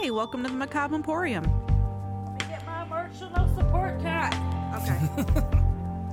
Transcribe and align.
Hi, 0.00 0.10
welcome 0.10 0.44
to 0.44 0.48
the 0.48 0.54
Macabre 0.54 0.94
Emporium. 0.94 1.42
Get 2.48 2.64
my 2.64 2.84
emotional 2.84 3.52
support 3.56 4.00
cat. 4.00 4.32
Okay. 4.80 4.96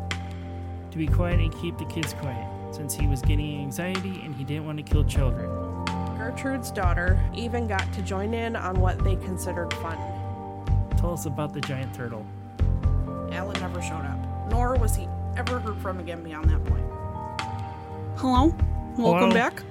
to 0.92 0.98
be 0.98 1.06
quiet 1.06 1.40
and 1.40 1.56
keep 1.62 1.78
the 1.78 1.86
kids 1.86 2.14
quiet, 2.14 2.74
since 2.74 2.96
he 2.96 3.06
was 3.06 3.22
getting 3.22 3.62
anxiety 3.62 4.22
and 4.24 4.34
he 4.34 4.44
didn't 4.44 4.66
want 4.66 4.80
to 4.80 4.84
kill 4.84 5.04
children. 5.04 5.48
Gertrude's 6.18 6.72
daughter 6.72 7.24
even 7.36 7.68
got 7.68 7.94
to 7.94 8.02
join 8.02 8.34
in 8.34 8.56
on 8.56 8.80
what 8.80 9.04
they 9.04 9.18
considered 9.18 9.72
fun. 9.76 9.98
Tell 10.98 11.14
us 11.14 11.28
about 11.28 11.54
the 11.54 11.62
giant 11.62 11.94
turtle. 11.94 12.26
Alan 13.32 13.60
never 13.62 13.84
showed 13.84 14.04
up, 14.04 14.50
nor 14.50 14.78
was 14.78 14.96
he 14.96 15.08
ever 15.38 15.60
heard 15.60 15.78
from 15.78 16.00
again 16.00 16.24
beyond 16.24 16.50
that 16.50 16.66
point. 16.66 16.86
Hello, 18.18 18.48
welcome 18.98 19.30
Hello. 19.30 19.32
back. 19.32 19.62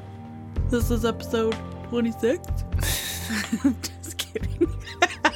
This 0.69 0.93
is 0.93 1.05
episode 1.05 1.57
26. 1.89 2.47
Kidding. 4.35 4.69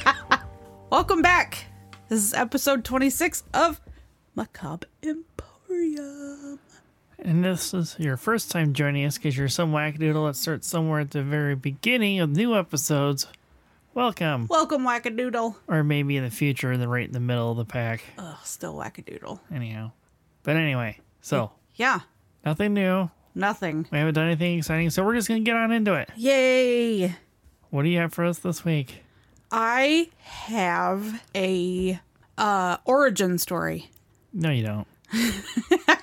welcome 0.89 1.21
back. 1.21 1.65
This 2.09 2.19
is 2.23 2.33
episode 2.33 2.83
26 2.83 3.43
of 3.53 3.79
Macabre 4.35 4.87
Emporium. 5.03 6.59
And 7.17 7.43
this 7.43 7.73
is 7.73 7.95
your 7.97 8.17
first 8.17 8.51
time 8.51 8.73
joining 8.73 9.05
us 9.05 9.17
because 9.17 9.37
you're 9.37 9.47
some 9.47 9.71
wackadoodle 9.71 10.27
that 10.29 10.35
starts 10.35 10.67
somewhere 10.67 10.99
at 11.01 11.11
the 11.11 11.23
very 11.23 11.55
beginning 11.55 12.19
of 12.19 12.29
new 12.29 12.55
episodes. 12.57 13.27
Welcome. 13.93 14.47
Welcome, 14.49 14.83
Wackadoodle. 14.83 15.55
Or 15.67 15.83
maybe 15.83 16.15
in 16.17 16.23
the 16.23 16.29
future, 16.29 16.75
the 16.77 16.87
right 16.87 17.07
in 17.07 17.11
the 17.13 17.19
middle 17.19 17.51
of 17.51 17.57
the 17.57 17.65
pack. 17.65 18.03
Ugh, 18.17 18.37
still 18.43 18.75
Wackadoodle. 18.75 19.39
Anyhow. 19.53 19.91
But 20.43 20.55
anyway, 20.57 20.99
so 21.21 21.51
Yeah, 21.75 22.01
nothing 22.45 22.73
new. 22.73 23.09
nothing. 23.35 23.87
We 23.91 23.97
haven't 23.97 24.13
done 24.15 24.25
anything 24.27 24.57
exciting, 24.59 24.89
so 24.89 25.03
we're 25.05 25.15
just 25.15 25.27
going 25.27 25.43
to 25.43 25.45
get 25.49 25.55
on 25.57 25.71
into 25.71 25.93
it. 25.95 26.09
Yay! 26.17 27.15
What 27.69 27.83
do 27.83 27.89
you 27.89 27.99
have 27.99 28.13
for 28.13 28.25
us 28.25 28.39
this 28.39 28.65
week? 28.65 29.03
I 29.51 30.09
have 30.21 31.23
a 31.35 31.99
uh 32.37 32.77
origin 32.85 33.37
story. 33.37 33.89
No, 34.33 34.49
you 34.49 34.63
don't. 34.65 34.87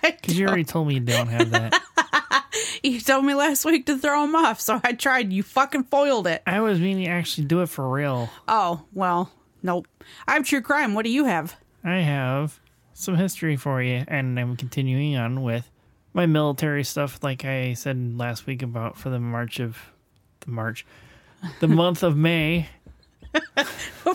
Because 0.02 0.38
you 0.38 0.46
already 0.46 0.64
told 0.64 0.88
me 0.88 0.94
you 0.94 1.00
don't 1.00 1.28
have 1.28 1.50
that. 1.50 1.82
You 2.82 3.00
told 3.00 3.24
me 3.24 3.34
last 3.34 3.64
week 3.64 3.86
to 3.86 3.98
throw 3.98 4.24
him 4.24 4.34
off, 4.36 4.60
so 4.60 4.80
I 4.84 4.92
tried. 4.92 5.32
You 5.32 5.42
fucking 5.42 5.84
foiled 5.84 6.26
it. 6.26 6.42
I 6.46 6.60
was 6.60 6.78
meaning 6.78 7.04
to 7.06 7.10
actually 7.10 7.46
do 7.46 7.60
it 7.62 7.68
for 7.68 7.88
real. 7.88 8.30
Oh, 8.46 8.82
well, 8.92 9.30
nope. 9.62 9.86
I 10.26 10.34
have 10.34 10.44
true 10.44 10.60
crime. 10.60 10.94
What 10.94 11.04
do 11.04 11.10
you 11.10 11.24
have? 11.24 11.56
I 11.82 11.96
have 11.96 12.60
some 12.94 13.16
history 13.16 13.56
for 13.56 13.82
you, 13.82 14.04
and 14.06 14.38
I'm 14.38 14.56
continuing 14.56 15.16
on 15.16 15.42
with 15.42 15.68
my 16.14 16.26
military 16.26 16.84
stuff, 16.84 17.22
like 17.22 17.44
I 17.44 17.74
said 17.74 18.16
last 18.16 18.46
week 18.46 18.62
about 18.62 18.96
for 18.96 19.10
the 19.10 19.18
March 19.20 19.58
of 19.58 19.76
the 20.40 20.50
March, 20.50 20.86
the 21.60 21.68
month 21.68 22.02
of 22.02 22.16
May. 22.16 22.68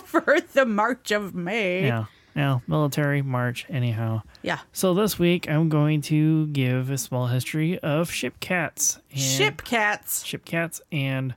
For 0.04 0.38
the 0.52 0.64
March 0.66 1.10
of 1.10 1.34
May. 1.34 1.86
Yeah, 1.86 2.06
yeah, 2.34 2.58
military 2.66 3.22
March. 3.22 3.66
Anyhow, 3.68 4.22
Yeah. 4.42 4.58
so 4.72 4.94
this 4.94 5.18
week 5.18 5.48
I'm 5.48 5.68
going 5.68 6.00
to 6.02 6.46
give 6.48 6.90
a 6.90 6.98
small 6.98 7.26
history 7.28 7.78
of 7.80 8.10
ship 8.10 8.40
cats, 8.40 8.98
and 9.10 9.20
Ship 9.20 9.62
cats. 9.64 10.24
ship 10.24 10.44
cats, 10.44 10.80
and 10.90 11.34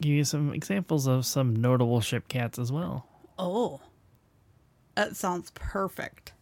give 0.00 0.12
you 0.12 0.24
some 0.24 0.52
examples 0.54 1.06
of 1.06 1.26
some 1.26 1.54
notable 1.56 2.00
ship 2.00 2.28
cats 2.28 2.58
as 2.58 2.72
well. 2.72 3.06
Oh. 3.38 3.80
That 4.94 5.14
sounds 5.14 5.50
perfect. 5.54 6.32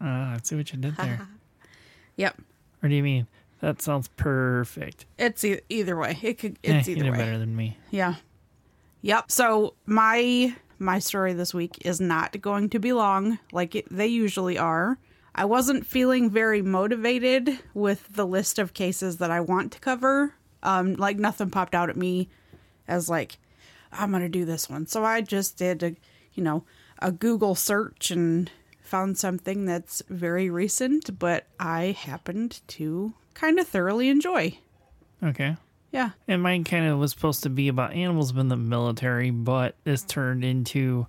Uh, 0.00 0.30
let's 0.32 0.48
see 0.48 0.56
what 0.56 0.72
you 0.72 0.78
did 0.78 0.96
there. 0.96 1.28
Yep. 2.16 2.40
or 2.82 2.88
do 2.88 2.94
you 2.94 3.02
mean 3.02 3.26
that 3.66 3.82
sounds 3.82 4.08
perfect? 4.16 5.06
It's 5.18 5.44
e- 5.44 5.60
either 5.68 5.96
way. 5.96 6.18
It 6.22 6.38
could 6.38 6.58
Eh, 6.62 6.78
it's 6.78 6.88
you 6.88 6.94
either 6.96 7.04
did 7.06 7.10
way. 7.12 7.18
better 7.18 7.38
than 7.38 7.56
me. 7.56 7.76
Yeah. 7.90 8.14
Yep. 9.02 9.30
So 9.30 9.74
my 9.86 10.54
my 10.78 10.98
story 10.98 11.32
this 11.32 11.52
week 11.54 11.78
is 11.84 12.00
not 12.00 12.40
going 12.40 12.68
to 12.70 12.78
be 12.78 12.92
long 12.92 13.38
like 13.52 13.74
it, 13.74 13.86
they 13.90 14.06
usually 14.06 14.56
are. 14.58 14.98
I 15.34 15.44
wasn't 15.44 15.84
feeling 15.86 16.30
very 16.30 16.62
motivated 16.62 17.58
with 17.74 18.08
the 18.12 18.26
list 18.26 18.58
of 18.58 18.72
cases 18.74 19.16
that 19.18 19.30
I 19.30 19.40
want 19.40 19.72
to 19.72 19.80
cover. 19.80 20.34
Um 20.62 20.94
like 20.94 21.18
nothing 21.18 21.50
popped 21.50 21.74
out 21.74 21.90
at 21.90 21.96
me 21.96 22.28
as 22.86 23.08
like 23.08 23.38
I'm 23.92 24.10
going 24.10 24.22
to 24.22 24.28
do 24.28 24.44
this 24.44 24.68
one. 24.70 24.86
So 24.86 25.04
I 25.04 25.22
just 25.22 25.56
did 25.56 25.82
a, 25.82 25.96
you 26.34 26.42
know, 26.42 26.64
a 27.00 27.10
Google 27.10 27.54
search 27.54 28.10
and 28.10 28.50
found 28.82 29.16
something 29.18 29.64
that's 29.64 30.02
very 30.08 30.50
recent, 30.50 31.18
but 31.18 31.46
I 31.58 31.96
happened 31.98 32.60
to 32.68 33.14
kind 33.36 33.58
of 33.58 33.68
thoroughly 33.68 34.08
enjoy. 34.08 34.58
Okay. 35.22 35.56
Yeah. 35.92 36.10
And 36.26 36.42
mine 36.42 36.64
kind 36.64 36.86
of 36.86 36.98
was 36.98 37.12
supposed 37.12 37.42
to 37.44 37.50
be 37.50 37.68
about 37.68 37.92
animals 37.92 38.36
in 38.36 38.48
the 38.48 38.56
military, 38.56 39.30
but 39.30 39.76
this 39.84 40.02
turned 40.02 40.44
into 40.44 41.06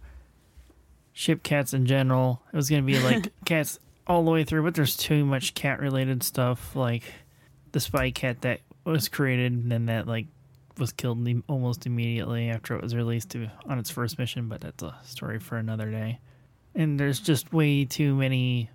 ship 1.13 1.41
cats 1.41 1.73
in 1.73 1.85
general. 1.85 2.41
It 2.53 2.55
was 2.55 2.69
going 2.69 2.85
to 2.85 2.85
be 2.85 2.99
like 3.03 3.31
cats 3.45 3.79
all 4.05 4.23
the 4.23 4.31
way 4.31 4.43
through, 4.43 4.63
but 4.63 4.75
there's 4.75 4.95
too 4.95 5.25
much 5.25 5.53
cat 5.53 5.79
related 5.79 6.21
stuff, 6.21 6.75
like 6.75 7.03
the 7.71 7.79
spy 7.79 8.11
cat 8.11 8.41
that 8.41 8.61
was 8.83 9.09
created 9.09 9.51
and 9.51 9.71
then 9.71 9.87
that 9.87 10.07
like 10.07 10.27
was 10.77 10.91
killed 10.91 11.27
almost 11.47 11.85
immediately 11.85 12.49
after 12.49 12.75
it 12.75 12.81
was 12.83 12.95
released 12.95 13.31
to 13.31 13.49
on 13.65 13.79
its 13.79 13.89
first 13.89 14.19
mission. 14.19 14.47
But 14.47 14.61
that's 14.61 14.83
a 14.83 14.95
story 15.03 15.39
for 15.39 15.57
another 15.57 15.89
day. 15.89 16.19
And 16.75 16.99
there's 16.99 17.19
just 17.19 17.51
way 17.51 17.85
too 17.85 18.15
many 18.15 18.69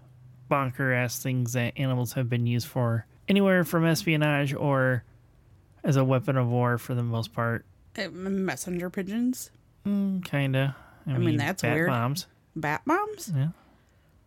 bonker 0.48 0.92
ass 0.92 1.22
things 1.22 1.52
that 1.52 1.78
animals 1.78 2.12
have 2.14 2.28
been 2.28 2.46
used 2.46 2.66
for, 2.66 3.06
anywhere 3.28 3.64
from 3.64 3.84
espionage 3.86 4.54
or 4.54 5.04
as 5.84 5.96
a 5.96 6.04
weapon 6.04 6.36
of 6.36 6.48
war 6.48 6.78
for 6.78 6.94
the 6.94 7.02
most 7.02 7.32
part. 7.32 7.64
Uh, 7.98 8.08
Messenger 8.10 8.90
pigeons. 8.90 9.50
Mm, 9.86 10.24
kinda. 10.24 10.76
I, 11.06 11.18
mean, 11.18 11.36
that's 11.36 11.62
weird. 11.62 11.72
bat 11.72 11.76
weird. 11.76 11.88
Bombs. 11.88 12.26
Bat 12.54 12.82
moms? 12.84 13.32
Yeah, 13.34 13.48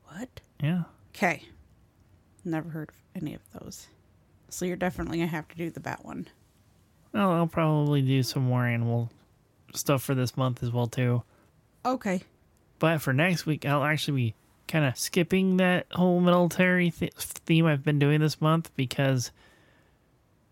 What? 0.07 0.41
yeah. 0.61 0.83
Okay. 1.15 1.43
Never 2.43 2.69
heard 2.69 2.89
of 2.89 2.95
any 3.21 3.33
of 3.33 3.41
those. 3.53 3.87
So 4.49 4.65
you're 4.65 4.75
definitely 4.75 5.17
gonna 5.19 5.27
have 5.29 5.47
to 5.49 5.55
do 5.55 5.69
the 5.69 5.79
bat 5.79 6.03
one. 6.03 6.27
Well, 7.13 7.31
I'll 7.31 7.47
probably 7.47 8.01
do 8.01 8.21
some 8.23 8.43
more 8.43 8.65
animal 8.65 9.09
stuff 9.73 10.03
for 10.03 10.13
this 10.15 10.35
month 10.35 10.61
as 10.63 10.71
well 10.71 10.87
too. 10.87 11.23
Okay. 11.85 12.21
But 12.79 13.01
for 13.01 13.13
next 13.13 13.45
week, 13.45 13.65
I'll 13.65 13.83
actually 13.83 14.21
be 14.21 14.33
kind 14.67 14.85
of 14.85 14.97
skipping 14.97 15.57
that 15.57 15.87
whole 15.91 16.19
military 16.19 16.91
th- 16.91 17.13
theme 17.13 17.65
I've 17.65 17.83
been 17.83 17.99
doing 17.99 18.21
this 18.21 18.41
month 18.41 18.71
because 18.75 19.31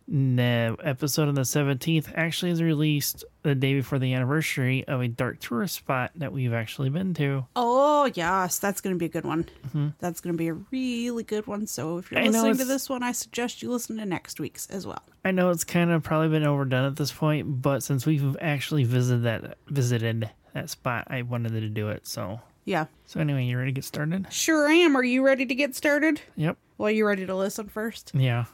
the 0.05 0.75
episode 0.83 1.29
on 1.29 1.35
the 1.35 1.41
17th 1.41 2.11
actually 2.13 2.51
is 2.51 2.61
released 2.61 3.23
the 3.43 3.55
day 3.55 3.73
before 3.73 3.99
the 3.99 4.13
anniversary 4.13 4.85
of 4.85 4.99
a 5.01 5.07
dark 5.07 5.39
tourist 5.39 5.75
spot 5.75 6.11
that 6.15 6.33
we've 6.33 6.53
actually 6.53 6.89
been 6.89 7.13
to. 7.13 7.45
Oh 7.55 8.11
yes, 8.13 8.59
that's 8.59 8.81
gonna 8.81 8.97
be 8.97 9.05
a 9.05 9.09
good 9.09 9.23
one. 9.23 9.45
That's 9.99 10.19
gonna 10.19 10.35
be 10.35 10.49
a 10.49 10.53
really 10.53 11.23
good 11.23 11.47
one. 11.47 11.67
So 11.67 11.99
if 11.99 12.11
you're 12.11 12.19
Mm-hmm. 12.19 12.27
I 12.27 12.31
listening 12.31 12.57
to 12.57 12.65
this 12.65 12.89
one, 12.89 13.01
I 13.01 13.13
suggest 13.13 13.61
you 13.61 13.71
listen 13.71 13.95
to 13.97 14.05
next 14.05 14.41
week's 14.41 14.67
as 14.69 14.85
well. 14.85 15.01
I 15.23 15.31
know 15.31 15.49
it's 15.51 15.63
kind 15.63 15.89
of 15.89 16.03
probably 16.03 16.27
been 16.29 16.45
overdone 16.45 16.85
at 16.85 16.97
this 16.97 17.13
point, 17.13 17.61
but 17.61 17.81
since 17.81 18.05
we've 18.05 18.35
actually 18.41 18.83
visited 18.83 19.23
that 19.23 19.57
visited 19.69 20.29
that 20.53 20.69
spot, 20.69 21.07
I 21.09 21.21
wanted 21.21 21.51
to 21.53 21.69
do 21.69 21.87
it. 21.89 22.05
So, 22.05 22.41
Yeah. 22.65 22.85
so 23.05 23.19
anyway, 23.19 23.45
you 23.45 23.57
ready 23.57 23.71
to 23.71 23.75
get 23.75 23.83
started? 23.83 24.27
Sure 24.31 24.67
am. 24.67 24.95
Are 24.95 25.03
you 25.03 25.23
ready 25.25 25.45
to 25.45 25.55
get 25.55 25.75
started? 25.75 26.21
Yep. 26.35 26.57
Well, 26.77 26.91
you 26.91 27.05
ready 27.05 27.25
to 27.25 27.35
listen 27.35 27.67
first? 27.67 28.11
Yeah. 28.15 28.45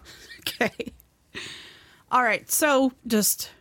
Okay. 0.48 0.94
All 2.12 2.24
right. 2.24 2.50
So 2.50 2.92
just, 3.06 3.52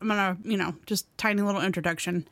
I'm 0.00 0.08
going 0.08 0.18
to, 0.36 0.48
you 0.48 0.56
know, 0.56 0.74
just 0.84 1.06
tiny 1.16 1.40
little 1.42 1.62
introduction. 1.62 2.28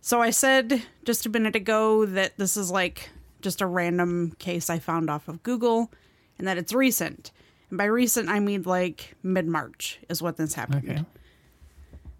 So 0.00 0.20
I 0.22 0.30
said 0.30 0.82
just 1.04 1.26
a 1.26 1.28
minute 1.28 1.54
ago 1.54 2.06
that 2.06 2.38
this 2.38 2.56
is 2.56 2.70
like 2.70 3.10
just 3.42 3.60
a 3.60 3.66
random 3.66 4.34
case 4.38 4.70
I 4.70 4.78
found 4.78 5.10
off 5.10 5.28
of 5.28 5.42
Google 5.42 5.92
and 6.38 6.46
that 6.48 6.56
it's 6.58 6.72
recent. 6.72 7.30
And 7.68 7.76
by 7.78 7.84
recent, 7.84 8.28
I 8.28 8.40
mean 8.40 8.62
like 8.62 9.14
mid 9.22 9.46
March 9.46 10.00
is 10.08 10.22
what 10.22 10.38
this 10.38 10.54
happened. 10.54 10.88
Okay. 10.88 11.04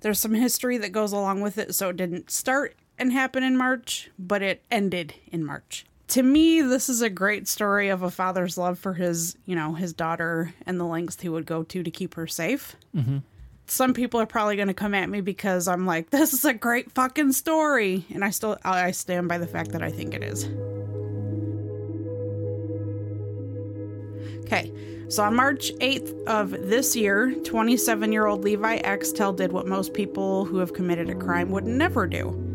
There's 0.01 0.19
some 0.21 0.35
history 0.35 0.79
that 0.79 0.91
goes 0.93 1.13
along 1.13 1.41
with 1.41 1.57
it. 1.59 1.75
So 1.75 1.89
it 1.89 1.97
didn't 1.97 2.31
start 2.31 2.77
and 3.03 3.13
happen 3.13 3.43
in 3.43 3.57
March, 3.57 4.11
but 4.17 4.43
it 4.43 4.63
ended 4.71 5.13
in 5.27 5.45
March. 5.45 5.85
To 6.09 6.23
me, 6.23 6.63
this 6.63 6.89
is 6.89 7.03
a 7.03 7.11
great 7.11 7.49
story 7.49 7.89
of 7.89 8.03
a 8.03 8.11
father's 8.11 8.57
love 8.57 8.79
for 8.79 8.95
his, 8.95 9.37
you 9.45 9.57
know, 9.57 9.75
his 9.75 9.93
daughter 9.93 10.55
and 10.67 10.79
the 10.79 10.85
lengths 10.85 11.21
he 11.21 11.29
would 11.29 11.45
go 11.45 11.65
to 11.65 11.83
to 11.83 11.91
keep 11.91 12.15
her 12.15 12.29
safe. 12.29 12.77
Mm-hmm. 12.95 13.19
Some 13.67 13.93
people 13.93 14.21
are 14.21 14.27
probably 14.27 14.55
going 14.55 14.69
to 14.69 14.75
come 14.75 14.95
at 14.95 15.09
me 15.09 15.21
because 15.21 15.67
I'm 15.67 15.85
like, 15.85 16.11
this 16.11 16.33
is 16.33 16.45
a 16.45 16.55
great 16.55 16.93
fucking 16.93 17.33
story, 17.33 18.07
and 18.15 18.25
I 18.25 18.31
still 18.31 18.57
I 18.65 18.93
stand 18.93 19.29
by 19.29 19.39
the 19.39 19.49
fact 19.49 19.73
that 19.73 19.83
I 19.83 19.91
think 19.91 20.15
it 20.15 20.23
is. 20.23 20.45
Okay, 24.45 24.73
so 25.09 25.25
on 25.25 25.35
March 25.35 25.73
8th 25.75 26.25
of 26.27 26.51
this 26.51 26.95
year, 26.95 27.33
27 27.43 28.13
year 28.13 28.27
old 28.27 28.45
Levi 28.45 28.77
Axtell 28.77 29.33
did 29.33 29.51
what 29.51 29.67
most 29.67 29.93
people 29.93 30.45
who 30.45 30.59
have 30.59 30.73
committed 30.73 31.11
a 31.11 31.17
crime 31.17 31.51
would 31.51 31.67
never 31.67 32.07
do. 32.07 32.52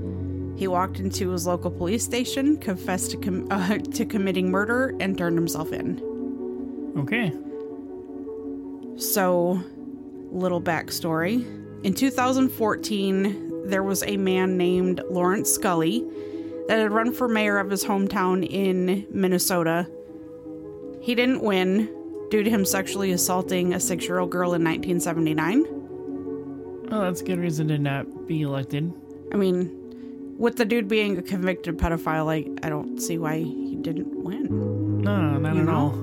He 0.57 0.67
walked 0.67 0.99
into 0.99 1.29
his 1.29 1.45
local 1.45 1.69
police 1.69 2.03
station, 2.03 2.57
confessed 2.57 3.11
to, 3.11 3.17
com- 3.17 3.47
uh, 3.51 3.77
to 3.77 4.05
committing 4.05 4.49
murder, 4.49 4.95
and 4.99 5.15
turned 5.15 5.37
himself 5.37 5.71
in. 5.71 6.01
Okay. 6.97 7.31
So, 8.99 9.61
little 10.31 10.61
backstory. 10.61 11.45
In 11.85 11.93
2014, 11.93 13.67
there 13.67 13.83
was 13.83 14.01
a 14.03 14.17
man 14.17 14.57
named 14.57 15.01
Lawrence 15.11 15.51
Scully 15.51 16.03
that 16.67 16.79
had 16.79 16.91
run 16.91 17.13
for 17.13 17.27
mayor 17.27 17.59
of 17.59 17.69
his 17.69 17.85
hometown 17.85 18.45
in 18.49 19.05
Minnesota. 19.11 19.87
He 21.01 21.13
didn't 21.13 21.43
win 21.43 21.87
due 22.31 22.43
to 22.43 22.49
him 22.49 22.65
sexually 22.65 23.11
assaulting 23.11 23.75
a 23.75 23.79
six 23.79 24.05
year 24.05 24.17
old 24.17 24.31
girl 24.31 24.55
in 24.55 24.63
1979. 24.63 26.87
Oh, 26.89 27.01
that's 27.01 27.21
a 27.21 27.23
good 27.23 27.37
reason 27.37 27.67
to 27.67 27.77
not 27.77 28.27
be 28.27 28.41
elected. 28.41 28.91
I 29.31 29.37
mean, 29.37 29.76
with 30.37 30.55
the 30.57 30.65
dude 30.65 30.87
being 30.87 31.17
a 31.17 31.21
convicted 31.21 31.77
pedophile, 31.77 32.25
like, 32.25 32.47
I 32.63 32.69
don't 32.69 32.99
see 32.99 33.17
why 33.17 33.37
he 33.39 33.75
didn't 33.81 34.23
win. 34.23 35.01
No, 35.01 35.37
not 35.37 35.53
You 35.55 35.61
at 35.61 35.65
know? 35.65 35.75
all. 35.75 35.93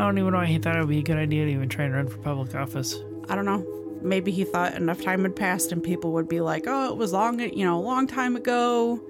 I 0.00 0.04
don't 0.04 0.18
even 0.18 0.32
know 0.32 0.38
why 0.38 0.46
he 0.46 0.58
thought 0.58 0.76
it 0.76 0.80
would 0.80 0.88
be 0.88 0.98
a 0.98 1.02
good 1.02 1.16
idea 1.16 1.46
to 1.46 1.50
even 1.50 1.68
try 1.68 1.84
and 1.86 1.94
run 1.94 2.08
for 2.08 2.18
public 2.18 2.54
office. 2.54 2.96
I 3.28 3.34
don't 3.34 3.44
know. 3.46 3.64
Maybe 4.02 4.30
he 4.30 4.44
thought 4.44 4.74
enough 4.74 5.00
time 5.02 5.22
had 5.22 5.34
passed 5.34 5.72
and 5.72 5.82
people 5.82 6.12
would 6.12 6.28
be 6.28 6.40
like, 6.40 6.64
oh, 6.66 6.90
it 6.90 6.96
was 6.96 7.12
long, 7.12 7.40
you 7.40 7.64
know, 7.64 7.78
a 7.78 7.80
long 7.80 8.06
time 8.06 8.36
ago. 8.36 9.00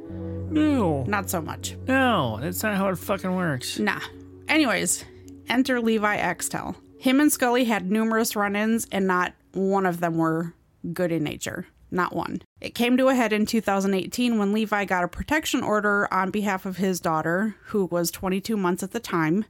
No, 0.48 1.02
Not 1.04 1.28
so 1.28 1.42
much. 1.42 1.76
no, 1.88 2.38
that's 2.40 2.62
not 2.62 2.76
how 2.76 2.88
it 2.88 2.96
fucking 2.98 3.34
works. 3.34 3.78
Nah. 3.80 4.00
Anyways, 4.48 5.04
enter 5.48 5.80
Levi 5.80 6.16
Axtell. 6.16 6.76
Him 6.98 7.20
and 7.20 7.32
Scully 7.32 7.64
had 7.64 7.90
numerous 7.90 8.36
run 8.36 8.54
ins, 8.56 8.86
and 8.92 9.06
not 9.08 9.34
one 9.52 9.86
of 9.86 9.98
them 10.00 10.16
were 10.16 10.54
good 10.92 11.10
in 11.12 11.24
nature. 11.24 11.66
Not 11.90 12.14
one. 12.14 12.40
It 12.66 12.74
came 12.74 12.96
to 12.96 13.06
a 13.06 13.14
head 13.14 13.32
in 13.32 13.46
2018 13.46 14.40
when 14.40 14.52
Levi 14.52 14.86
got 14.86 15.04
a 15.04 15.08
protection 15.08 15.62
order 15.62 16.12
on 16.12 16.32
behalf 16.32 16.66
of 16.66 16.78
his 16.78 16.98
daughter, 16.98 17.54
who 17.66 17.84
was 17.84 18.10
22 18.10 18.56
months 18.56 18.82
at 18.82 18.90
the 18.90 18.98
time. 18.98 19.44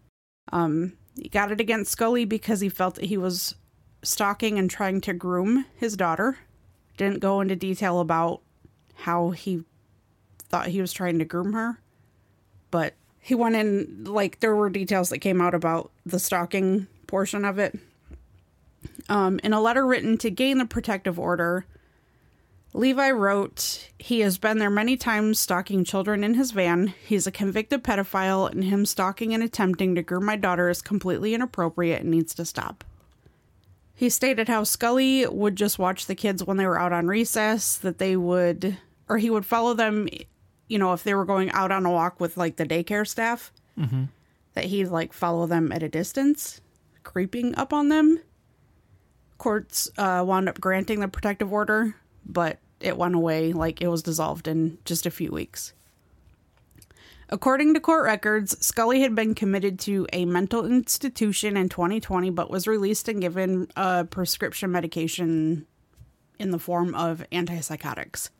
Um, 0.53 0.93
he 1.19 1.31
got 1.31 1.51
it 1.51 1.59
against 1.59 1.93
Scully 1.93 2.27
because 2.27 2.61
he 2.61 2.69
felt 2.69 2.97
that 2.97 3.07
he 3.07 3.17
was 3.17 3.55
stalking 4.03 4.59
and 4.59 4.69
trying 4.69 5.01
to 5.01 5.15
groom 5.15 5.65
his 5.77 5.97
daughter. 5.97 6.37
Didn't 6.99 7.21
go 7.21 7.41
into 7.41 7.57
detail 7.57 8.01
about 8.01 8.43
how 8.97 9.31
he 9.31 9.65
thought 10.51 10.67
he 10.67 10.83
was 10.83 10.93
trying 10.93 11.19
to 11.19 11.25
groom 11.25 11.55
her, 11.55 11.81
but 12.71 12.93
he 13.19 13.35
went 13.35 13.57
in 13.57 14.05
like 14.05 14.41
there 14.41 14.55
were 14.55 14.69
details 14.69 15.09
that 15.09 15.21
came 15.21 15.41
out 15.41 15.55
about 15.55 15.91
the 16.05 16.19
stalking 16.19 16.87
portion 17.07 17.47
of 17.47 17.59
it. 17.59 17.79
Um, 19.09 19.41
in 19.43 19.55
a 19.55 19.61
letter 19.63 19.87
written 19.87 20.19
to 20.19 20.31
gain 20.31 20.59
the 20.59 20.67
protective 20.67 21.19
order, 21.19 21.65
Levi 22.77 23.11
wrote, 23.11 23.89
He 23.99 24.21
has 24.21 24.37
been 24.37 24.59
there 24.59 24.69
many 24.69 24.99
times 24.99 25.39
stalking 25.39 25.83
children 25.83 26.23
in 26.23 26.35
his 26.35 26.51
van. 26.51 26.89
He's 27.07 27.27
a 27.27 27.33
convicted 27.33 27.83
pedophile, 27.83 28.51
and 28.51 28.63
him 28.65 28.85
stalking 28.85 29.33
and 29.33 29.43
attempting 29.43 29.95
to 29.95 30.03
groom 30.03 30.27
my 30.27 30.37
daughter 30.37 30.69
is 30.69 30.83
completely 30.83 31.33
inappropriate 31.33 32.03
and 32.03 32.11
needs 32.11 32.35
to 32.35 32.45
stop. 32.45 32.85
He 33.95 34.11
stated 34.11 34.49
how 34.49 34.65
Scully 34.65 35.27
would 35.27 35.57
just 35.57 35.79
watch 35.79 36.05
the 36.05 36.15
kids 36.15 36.45
when 36.45 36.59
they 36.59 36.67
were 36.67 36.79
out 36.79 36.93
on 36.93 37.07
recess, 37.07 37.79
that 37.79 37.97
they 37.97 38.15
would, 38.15 38.77
or 39.09 39.17
he 39.17 39.31
would 39.31 39.47
follow 39.47 39.73
them, 39.73 40.07
you 40.69 40.79
know, 40.79 40.93
if 40.93 41.03
they 41.03 41.15
were 41.15 41.25
going 41.25 41.51
out 41.53 41.73
on 41.73 41.87
a 41.87 41.91
walk 41.91 42.21
with 42.21 42.37
like 42.37 42.57
the 42.57 42.67
daycare 42.67 43.09
staff, 43.09 43.53
that 44.53 44.65
he'd 44.67 44.89
like 44.89 45.15
follow 45.15 45.47
them 45.47 45.73
at 45.73 45.83
a 45.83 45.89
distance, 45.89 46.61
creeping 47.05 47.55
up 47.57 47.73
on 47.73 47.89
them. 47.89 48.21
Courts 49.39 49.91
uh, 49.97 50.23
wound 50.27 50.47
up 50.51 50.61
granting 50.61 51.01
the 51.01 51.09
protective 51.09 51.51
order, 51.51 51.97
but 52.27 52.59
it 52.81 52.97
went 52.97 53.15
away, 53.15 53.53
like 53.53 53.81
it 53.81 53.89
was 53.89 54.03
dissolved 54.03 54.49
in 54.49 54.79
just 54.85 55.07
a 55.07 55.11
few 55.11 55.31
weeks. 55.31 55.73
According 57.29 57.75
to 57.75 57.81
court 57.81 58.05
records, 58.05 58.57
Scully 58.65 59.01
had 59.01 59.15
been 59.15 59.35
committed 59.35 59.81
to 59.81 60.07
a 60.13 60.25
mental 60.25 60.65
institution 60.65 61.57
in 61.57 61.69
2020, 61.69 62.31
but 62.31 62.51
was 62.51 62.69
released 62.69 63.09
and 63.09 63.21
given 63.21 63.69
a 63.75 64.05
prescription 64.05 64.71
medication 64.71 65.67
in 66.39 66.53
the 66.53 66.59
form 66.59 66.95
of 66.95 67.25
antipsychotics. 67.33 68.31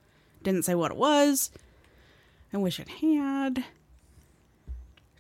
Didn't 0.43 0.65
say 0.65 0.77
what 0.77 0.93
it 0.93 0.97
was. 0.97 1.51
I 2.53 2.59
wish 2.59 2.79
it 2.79 2.89
had. 2.89 3.65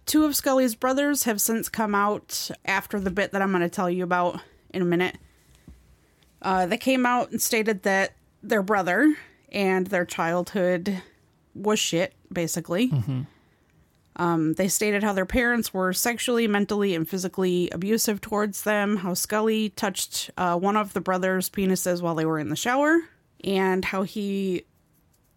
Two 0.04 0.24
of 0.24 0.36
Scully's 0.36 0.76
brothers 0.76 1.24
have 1.24 1.40
since 1.40 1.68
come 1.68 1.94
out 1.94 2.50
after 2.64 3.00
the 3.00 3.10
bit 3.10 3.32
that 3.32 3.42
I'm 3.42 3.50
going 3.50 3.62
to 3.62 3.68
tell 3.68 3.90
you 3.90 4.04
about 4.04 4.40
in 4.72 4.82
a 4.82 4.84
minute. 4.84 5.18
Uh, 6.40 6.66
they 6.66 6.78
came 6.78 7.04
out 7.04 7.32
and 7.32 7.42
stated 7.42 7.82
that 7.82 8.12
their 8.48 8.62
brother 8.62 9.14
and 9.52 9.86
their 9.88 10.04
childhood 10.04 11.02
was 11.54 11.78
shit, 11.78 12.12
basically. 12.32 12.90
Um, 14.18 14.54
they 14.54 14.68
stated 14.68 15.02
how 15.02 15.12
their 15.12 15.26
parents 15.26 15.74
were 15.74 15.92
sexually, 15.92 16.46
mentally, 16.48 16.94
and 16.94 17.06
physically 17.06 17.68
abusive 17.70 18.20
towards 18.22 18.62
them, 18.62 18.96
how 18.96 19.12
Scully 19.12 19.68
touched 19.70 20.30
uh, 20.38 20.56
one 20.58 20.76
of 20.76 20.94
the 20.94 21.02
brothers' 21.02 21.50
penises 21.50 22.00
while 22.00 22.14
they 22.14 22.24
were 22.24 22.38
in 22.38 22.48
the 22.48 22.56
shower, 22.56 22.98
and 23.44 23.84
how 23.84 24.04
he 24.04 24.64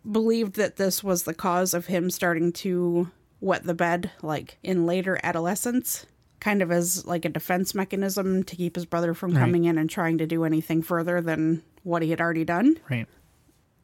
believed 0.09 0.55
that 0.55 0.77
this 0.77 1.03
was 1.03 1.23
the 1.23 1.33
cause 1.33 1.73
of 1.73 1.87
him 1.87 2.09
starting 2.09 2.53
to 2.53 3.11
wet 3.41 3.63
the 3.63 3.73
bed, 3.73 4.11
like 4.21 4.57
in 4.63 4.85
later 4.85 5.19
adolescence, 5.23 6.05
kind 6.39 6.61
of 6.61 6.71
as 6.71 7.05
like 7.05 7.25
a 7.25 7.29
defense 7.29 7.75
mechanism 7.75 8.43
to 8.43 8.55
keep 8.55 8.75
his 8.75 8.85
brother 8.85 9.13
from 9.13 9.31
Right. 9.33 9.41
coming 9.41 9.65
in 9.65 9.77
and 9.77 9.89
trying 9.89 10.17
to 10.19 10.25
do 10.25 10.45
anything 10.45 10.81
further 10.81 11.19
than 11.19 11.63
what 11.89 12.01
he 12.01 12.09
had 12.11 12.21
already 12.21 12.45
done 12.45 12.77
Right. 12.89 13.07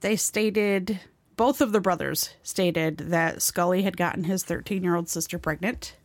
they 0.02 0.16
stated 0.16 1.00
both 1.36 1.60
of 1.60 1.72
the 1.74 1.82
brothers 1.82 2.30
stated 2.44 2.98
that 2.98 3.42
Scully 3.42 3.82
had 3.84 3.98
gotten 3.98 4.24
his 4.24 4.44
13 4.44 4.84
year 4.84 4.96
old 4.96 5.10
sister 5.10 5.38
pregnant. 5.38 5.96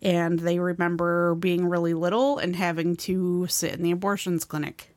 And 0.00 0.38
they 0.38 0.58
remember 0.60 1.34
being 1.34 1.66
really 1.66 1.94
little 1.94 2.38
and 2.38 2.54
having 2.54 2.94
to 2.98 3.46
sit 3.48 3.72
in 3.74 3.82
the 3.82 3.90
abortions 3.90 4.44
clinic, 4.44 4.94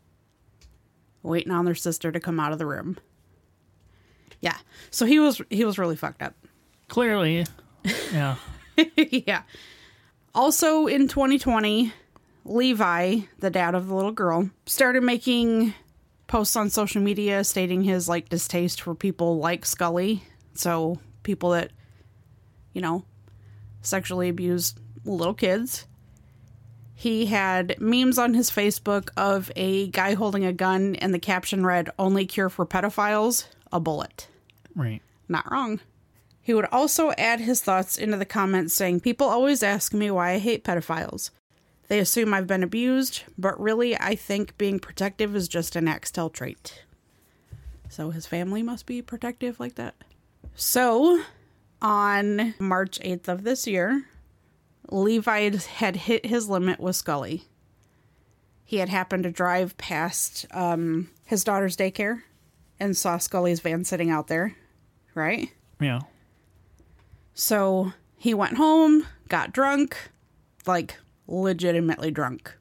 waiting 1.24 1.52
on 1.52 1.66
their 1.66 1.74
sister 1.76 2.12
to 2.12 2.20
come 2.20 2.40
out 2.40 2.52
of 2.52 2.60
the 2.60 2.68
room. 2.68 2.98
Yeah. 4.42 4.58
So 4.92 5.06
he 5.06 5.18
was 5.20 5.42
he 5.50 5.66
was 5.66 5.80
really 5.80 5.96
fucked 5.96 6.22
up. 6.22 6.36
Clearly. 6.88 7.46
Yeah. 8.14 8.36
yeah. 8.96 9.42
Also 10.36 10.86
in 10.86 11.08
2020, 11.08 11.92
Levi, 12.44 13.20
the 13.40 13.50
dad 13.50 13.76
of 13.76 13.88
the 13.88 13.96
little 13.96 14.12
girl, 14.12 14.50
started 14.66 15.04
making 15.04 15.74
posts 16.28 16.56
on 16.56 16.70
social 16.70 17.02
media 17.02 17.44
stating 17.44 17.84
his 17.84 18.08
like 18.08 18.30
distaste 18.30 18.82
for 18.82 18.96
people 18.96 19.38
like 19.38 19.66
Scully. 19.66 20.24
So 20.54 21.00
people 21.24 21.52
that, 21.52 21.72
you 22.74 22.82
know, 22.82 23.06
sexually 23.82 24.30
abused 24.30 24.80
little 25.06 25.34
kids. 25.34 25.86
He 26.96 27.26
had 27.26 27.82
memes 27.82 28.20
on 28.20 28.34
his 28.36 28.52
Facebook 28.52 29.10
of 29.18 29.52
a 29.56 29.88
guy 29.88 30.14
holding 30.14 30.46
a 30.46 30.54
gun 30.54 30.96
and 30.96 31.14
the 31.14 31.20
caption 31.20 31.66
read, 31.66 31.90
Only 31.98 32.26
cure 32.26 32.50
for 32.50 32.66
pedophiles, 32.66 33.46
a 33.72 33.80
bullet. 33.80 34.28
Right. 34.76 35.02
Not 35.28 35.52
wrong. 35.52 35.80
He 36.42 36.54
would 36.54 36.68
also 36.72 37.12
add 37.18 37.40
his 37.40 37.62
thoughts 37.62 37.98
into 37.98 38.18
the 38.18 38.26
comments 38.26 38.74
saying, 38.74 39.00
People 39.00 39.28
always 39.28 39.64
ask 39.64 39.94
me 39.94 40.12
why 40.12 40.32
I 40.32 40.38
hate 40.38 40.64
pedophiles. 40.64 41.32
They 41.92 42.00
assume 42.00 42.34
I've 42.34 42.48
been 42.48 42.64
abused, 42.64 43.24
but 43.38 43.60
really, 43.60 43.98
I 43.98 44.16
think 44.16 44.58
being 44.58 44.80
protective 44.80 45.36
is 45.36 45.50
just 45.50 45.76
an 45.76 45.90
Axtell 45.90 46.30
trait. 46.30 46.86
So 47.90 48.12
his 48.12 48.26
family 48.26 48.64
must 48.64 48.86
be 48.86 49.02
protective 49.02 49.60
like 49.60 49.76
that. 49.76 49.96
So, 50.56 51.22
on 51.82 52.54
March 52.60 52.98
8th 53.02 53.28
of 53.28 53.44
this 53.44 53.68
year, 53.68 54.06
Levi 54.90 55.54
had 55.58 55.98
hit 55.98 56.28
his 56.28 56.48
limit 56.48 56.80
with 56.80 56.96
Scully. 56.96 57.44
He 58.64 58.78
had 58.78 58.88
happened 58.88 59.24
to 59.24 59.30
drive 59.30 59.78
past 59.78 60.46
um, 60.52 61.10
his 61.26 61.44
daughter's 61.44 61.76
daycare 61.76 62.22
and 62.80 62.96
saw 62.96 63.18
Scully's 63.18 63.60
van 63.60 63.84
sitting 63.84 64.10
out 64.10 64.28
there, 64.28 64.56
right? 65.14 65.50
Yeah. 65.82 66.00
So 67.34 67.92
he 68.16 68.34
went 68.34 68.56
home, 68.56 69.06
got 69.28 69.52
drunk, 69.52 69.98
like 70.66 70.96
legitimately 71.32 72.12
drunk, 72.12 72.54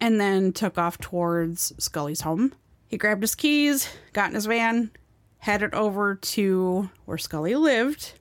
and 0.00 0.20
then 0.20 0.52
took 0.52 0.78
off 0.78 0.98
towards 0.98 1.72
Scully's 1.78 2.20
home. 2.20 2.54
He 2.86 2.98
grabbed 2.98 3.22
his 3.22 3.34
keys, 3.34 3.88
got 4.12 4.28
in 4.28 4.34
his 4.34 4.46
van, 4.46 4.90
headed 5.38 5.74
over 5.74 6.14
to 6.14 6.90
where 7.06 7.18
Scully 7.18 7.54
lived, 7.54 8.12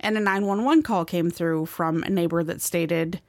and 0.00 0.16
a 0.16 0.20
911 0.20 0.82
call 0.82 1.04
came 1.04 1.30
through 1.30 1.66
from 1.66 2.02
a 2.02 2.10
neighbor 2.10 2.42
that 2.42 2.60
stated 2.60 3.20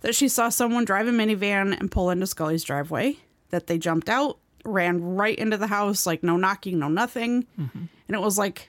that 0.00 0.14
she 0.14 0.28
saw 0.28 0.48
someone 0.48 0.84
drive 0.84 1.08
a 1.08 1.10
minivan 1.10 1.78
and 1.78 1.90
pull 1.90 2.10
into 2.10 2.26
Scully's 2.26 2.64
driveway, 2.64 3.16
that 3.50 3.66
they 3.66 3.78
jumped 3.78 4.08
out, 4.08 4.38
ran 4.64 5.02
right 5.02 5.38
into 5.38 5.56
the 5.56 5.66
house, 5.66 6.06
like 6.06 6.22
no 6.22 6.36
knocking, 6.36 6.78
no 6.78 6.88
nothing. 6.88 7.46
Mm-hmm. 7.58 7.84
And 8.08 8.14
it 8.14 8.20
was 8.20 8.36
like 8.36 8.68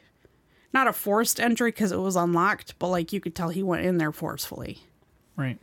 not 0.73 0.87
a 0.87 0.93
forced 0.93 1.39
entry 1.39 1.71
because 1.71 1.91
it 1.91 1.99
was 1.99 2.15
unlocked, 2.15 2.77
but 2.79 2.89
like 2.89 3.11
you 3.11 3.19
could 3.19 3.35
tell 3.35 3.49
he 3.49 3.63
went 3.63 3.85
in 3.85 3.97
there 3.97 4.11
forcefully. 4.11 4.79
Right. 5.35 5.57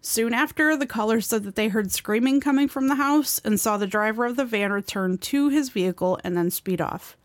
Soon 0.00 0.32
after, 0.32 0.76
the 0.76 0.86
caller 0.86 1.20
said 1.20 1.42
that 1.44 1.56
they 1.56 1.68
heard 1.68 1.90
screaming 1.90 2.40
coming 2.40 2.68
from 2.68 2.88
the 2.88 2.94
house 2.94 3.40
and 3.44 3.58
saw 3.58 3.76
the 3.76 3.86
driver 3.86 4.24
of 4.24 4.36
the 4.36 4.44
van 4.44 4.72
return 4.72 5.18
to 5.18 5.48
his 5.48 5.70
vehicle 5.70 6.18
and 6.22 6.36
then 6.36 6.50
speed 6.50 6.80
off. 6.80 7.16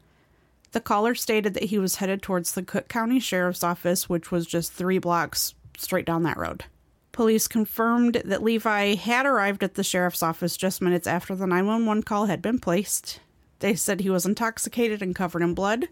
The 0.71 0.81
caller 0.81 1.13
stated 1.13 1.53
that 1.53 1.65
he 1.65 1.77
was 1.77 1.97
headed 1.97 2.23
towards 2.23 2.53
the 2.53 2.63
Cook 2.63 2.87
County 2.87 3.19
Sheriff's 3.19 3.63
Office, 3.63 4.09
which 4.09 4.31
was 4.31 4.47
just 4.47 4.73
three 4.73 4.97
blocks 4.97 5.53
straight 5.77 6.05
down 6.05 6.23
that 6.23 6.37
road. 6.37 6.65
Police 7.11 7.47
confirmed 7.47 8.23
that 8.25 8.41
Levi 8.41 8.95
had 8.95 9.27
arrived 9.27 9.63
at 9.63 9.75
the 9.75 9.83
sheriff's 9.83 10.23
office 10.23 10.57
just 10.57 10.81
minutes 10.81 11.05
after 11.05 11.35
the 11.35 11.45
911 11.45 12.01
call 12.03 12.25
had 12.25 12.41
been 12.41 12.57
placed. 12.57 13.19
They 13.59 13.75
said 13.75 14.01
he 14.01 14.09
was 14.09 14.25
intoxicated 14.25 15.03
and 15.03 15.15
covered 15.15 15.43
in 15.43 15.53
blood. 15.53 15.89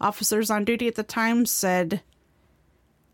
Officers 0.00 0.48
on 0.48 0.64
duty 0.64 0.86
at 0.86 0.94
the 0.94 1.02
time 1.02 1.46
said 1.46 2.00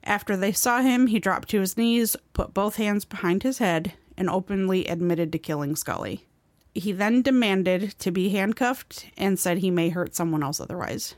after 0.06 0.36
they 0.36 0.52
saw 0.52 0.80
him, 0.80 1.08
he 1.08 1.18
dropped 1.18 1.48
to 1.50 1.60
his 1.60 1.76
knees, 1.76 2.16
put 2.32 2.54
both 2.54 2.76
hands 2.76 3.04
behind 3.04 3.42
his 3.42 3.58
head, 3.58 3.92
and 4.16 4.30
openly 4.30 4.86
admitted 4.86 5.32
to 5.32 5.38
killing 5.38 5.76
Scully. 5.76 6.26
He 6.74 6.92
then 6.92 7.22
demanded 7.22 7.98
to 7.98 8.10
be 8.10 8.30
handcuffed 8.30 9.06
and 9.16 9.38
said 9.38 9.58
he 9.58 9.70
may 9.70 9.88
hurt 9.88 10.14
someone 10.14 10.42
else 10.42 10.60
otherwise. 10.60 11.14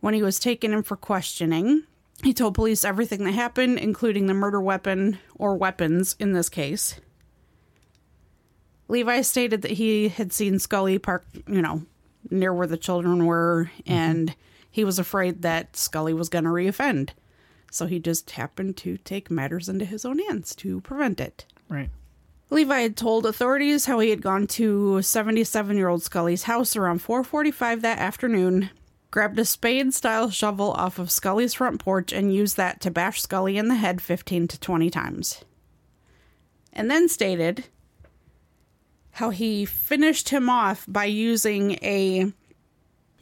When 0.00 0.14
he 0.14 0.22
was 0.22 0.40
taken 0.40 0.72
in 0.72 0.82
for 0.82 0.96
questioning, 0.96 1.84
he 2.22 2.32
told 2.32 2.54
police 2.54 2.84
everything 2.84 3.24
that 3.24 3.32
happened, 3.32 3.78
including 3.78 4.26
the 4.26 4.34
murder 4.34 4.60
weapon 4.60 5.18
or 5.34 5.56
weapons 5.56 6.16
in 6.18 6.32
this 6.32 6.48
case. 6.48 7.00
Levi 8.88 9.20
stated 9.20 9.62
that 9.62 9.72
he 9.72 10.08
had 10.08 10.32
seen 10.32 10.58
Scully 10.58 10.98
park, 10.98 11.24
you 11.46 11.62
know, 11.62 11.84
near 12.30 12.52
where 12.52 12.66
the 12.66 12.76
children 12.76 13.26
were, 13.26 13.70
mm-hmm. 13.78 13.92
and 13.92 14.36
he 14.70 14.84
was 14.84 14.98
afraid 14.98 15.42
that 15.42 15.76
Scully 15.76 16.12
was 16.12 16.28
going 16.28 16.44
to 16.44 16.50
reoffend. 16.50 17.10
So 17.70 17.86
he 17.86 17.98
just 17.98 18.32
happened 18.32 18.76
to 18.78 18.96
take 18.98 19.30
matters 19.30 19.68
into 19.68 19.84
his 19.84 20.04
own 20.04 20.18
hands 20.18 20.54
to 20.56 20.80
prevent 20.80 21.20
it. 21.20 21.46
Right. 21.68 21.90
Levi 22.50 22.80
had 22.80 22.96
told 22.96 23.26
authorities 23.26 23.86
how 23.86 24.00
he 24.00 24.10
had 24.10 24.22
gone 24.22 24.48
to 24.48 24.98
77-year-old 25.00 26.02
Scully's 26.02 26.42
house 26.44 26.74
around 26.74 27.00
4:45 27.00 27.80
that 27.82 27.98
afternoon, 27.98 28.70
grabbed 29.12 29.38
a 29.38 29.44
spade-style 29.44 30.30
shovel 30.30 30.72
off 30.72 30.98
of 30.98 31.10
Scully's 31.10 31.54
front 31.54 31.80
porch 31.80 32.12
and 32.12 32.34
used 32.34 32.56
that 32.56 32.80
to 32.80 32.90
bash 32.90 33.22
Scully 33.22 33.56
in 33.56 33.68
the 33.68 33.76
head 33.76 34.00
15 34.00 34.48
to 34.48 34.58
20 34.58 34.90
times. 34.90 35.44
And 36.72 36.90
then 36.90 37.08
stated 37.08 37.66
how 39.12 39.30
he 39.30 39.64
finished 39.64 40.28
him 40.28 40.48
off 40.48 40.84
by 40.88 41.04
using 41.04 41.72
a 41.82 42.32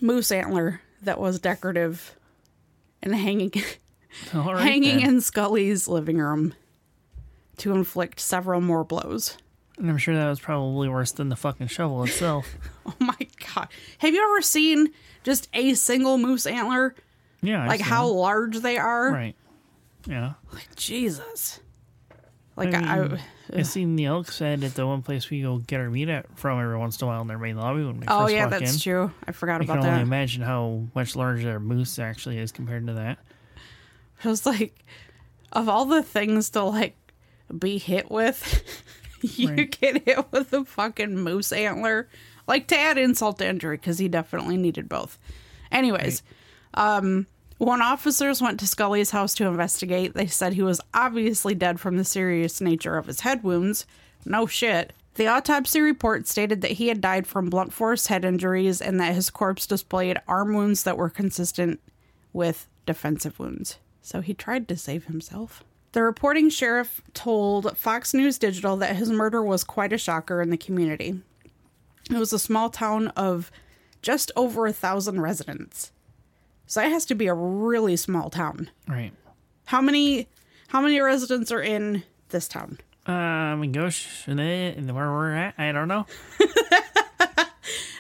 moose 0.00 0.30
antler 0.30 0.80
that 1.02 1.20
was 1.20 1.38
decorative 1.38 2.16
and 3.02 3.14
hanging 3.14 3.52
right. 4.34 4.60
hanging 4.60 4.98
then. 4.98 5.08
in 5.08 5.20
Scully's 5.20 5.88
living 5.88 6.18
room 6.18 6.54
to 7.58 7.72
inflict 7.74 8.20
several 8.20 8.60
more 8.60 8.84
blows. 8.84 9.36
And 9.78 9.88
I'm 9.88 9.98
sure 9.98 10.14
that 10.16 10.28
was 10.28 10.40
probably 10.40 10.88
worse 10.88 11.12
than 11.12 11.28
the 11.28 11.36
fucking 11.36 11.68
shovel 11.68 12.02
itself. 12.04 12.56
Oh 12.88 12.94
my 13.00 13.18
god. 13.54 13.68
Have 13.98 14.14
you 14.14 14.24
ever 14.24 14.40
seen 14.40 14.88
just 15.22 15.46
a 15.52 15.74
single 15.74 16.16
moose 16.16 16.46
antler? 16.46 16.94
Yeah. 17.42 17.60
I've 17.62 17.68
Like 17.68 17.80
how 17.82 18.06
large 18.06 18.60
they 18.60 18.78
are? 18.78 19.12
Right. 19.12 19.36
Yeah. 20.06 20.32
Like 20.54 20.74
Jesus. 20.74 21.60
Like 22.56 22.72
I 22.74 22.78
I, 22.78 23.00
mean, 23.08 23.20
I 23.54 23.62
seen 23.62 23.94
the 23.96 24.06
elk 24.06 24.32
said 24.32 24.64
at 24.64 24.74
the 24.74 24.86
one 24.86 25.02
place 25.02 25.28
we 25.28 25.42
go 25.42 25.58
get 25.58 25.80
our 25.80 25.90
meat 25.90 26.08
at 26.08 26.26
from 26.38 26.58
every 26.58 26.78
once 26.78 26.98
in 26.98 27.04
a 27.04 27.08
while 27.08 27.20
in 27.20 27.28
their 27.28 27.36
main 27.38 27.58
lobby 27.58 27.84
when 27.84 28.00
we 28.00 28.06
Oh 28.08 28.22
first 28.22 28.34
yeah, 28.34 28.44
walk 28.46 28.50
that's 28.52 28.72
in. 28.72 28.80
true. 28.80 29.12
I 29.26 29.32
forgot 29.32 29.60
I 29.60 29.66
can 29.66 29.78
about 29.78 29.90
only 29.90 30.00
imagine 30.00 30.42
how 30.42 30.84
much 30.94 31.14
larger 31.14 31.56
a 31.56 31.60
moose 31.60 31.98
actually 31.98 32.38
is 32.38 32.50
compared 32.52 32.86
to 32.86 32.94
that. 32.94 33.18
I 34.24 34.28
was 34.28 34.44
like 34.46 34.84
of 35.52 35.68
all 35.68 35.84
the 35.86 36.02
things 36.02 36.50
to 36.50 36.62
like 36.64 36.96
be 37.56 37.78
hit 37.78 38.10
with, 38.10 38.62
you 39.22 39.48
Right. 39.50 39.80
get 39.80 40.04
hit 40.04 40.30
with 40.32 40.52
a 40.52 40.64
fucking 40.64 41.16
moose 41.16 41.52
antler. 41.52 42.08
Like 42.46 42.66
to 42.68 42.78
add 42.78 42.96
insult 42.98 43.38
to 43.38 43.46
injury, 43.48 43.76
because 43.76 43.98
he 43.98 44.08
definitely 44.08 44.56
needed 44.56 44.88
both. 44.88 45.18
Anyways, 45.70 46.22
um, 46.74 47.26
when 47.58 47.82
officers 47.82 48.40
went 48.40 48.58
to 48.60 48.66
Scully's 48.66 49.10
house 49.10 49.34
to 49.34 49.46
investigate, 49.46 50.14
they 50.14 50.26
said 50.26 50.52
he 50.54 50.62
was 50.62 50.80
obviously 50.94 51.54
dead 51.54 51.78
from 51.80 51.96
the 51.98 52.04
serious 52.04 52.60
nature 52.60 52.96
of 52.96 53.06
his 53.06 53.20
head 53.20 53.42
wounds. 53.42 53.86
No 54.24 54.46
shit. 54.46 54.92
The 55.14 55.26
autopsy 55.26 55.80
report 55.80 56.26
stated 56.28 56.60
that 56.62 56.72
he 56.72 56.88
had 56.88 57.00
died 57.00 57.26
from 57.26 57.50
blunt 57.50 57.72
force 57.72 58.06
head 58.06 58.24
injuries 58.24 58.80
and 58.80 58.98
that 59.00 59.14
his 59.14 59.30
corpse 59.30 59.66
displayed 59.66 60.18
arm 60.28 60.54
wounds 60.54 60.84
that 60.84 60.96
were 60.96 61.10
consistent 61.10 61.80
with 62.32 62.66
defensive 62.86 63.38
wounds. 63.38 63.78
So 64.08 64.22
he 64.22 64.32
tried 64.32 64.68
to 64.68 64.76
save 64.78 65.04
himself. 65.04 65.62
The 65.92 66.02
reporting 66.02 66.48
sheriff 66.48 67.02
told 67.12 67.76
Fox 67.76 68.14
News 68.14 68.38
Digital 68.38 68.74
that 68.78 68.96
his 68.96 69.10
murder 69.10 69.42
was 69.42 69.64
quite 69.64 69.92
a 69.92 69.98
shocker 69.98 70.40
in 70.40 70.48
the 70.48 70.56
community. 70.56 71.20
It 72.10 72.16
was 72.16 72.32
a 72.32 72.38
small 72.38 72.70
town 72.70 73.08
of 73.08 73.50
just 74.00 74.32
over 74.34 74.66
a 74.66 74.72
thousand 74.72 75.20
residents. 75.20 75.92
So 76.66 76.80
that 76.80 76.88
has 76.90 77.04
to 77.04 77.14
be 77.14 77.26
a 77.26 77.34
really 77.34 77.96
small 77.96 78.30
town. 78.30 78.70
Right. 78.86 79.12
How 79.66 79.82
many 79.82 80.26
how 80.68 80.80
many 80.80 80.98
residents 81.00 81.52
are 81.52 81.60
in 81.60 82.02
this 82.30 82.48
town? 82.48 82.78
Um, 83.04 83.70
gosh, 83.72 84.24
and 84.26 84.38
then- 84.38 84.72
and 84.78 84.90
where 84.94 85.10
we're 85.10 85.34
at, 85.34 85.52
I 85.58 85.70
don't 85.72 85.88
know. 85.88 86.06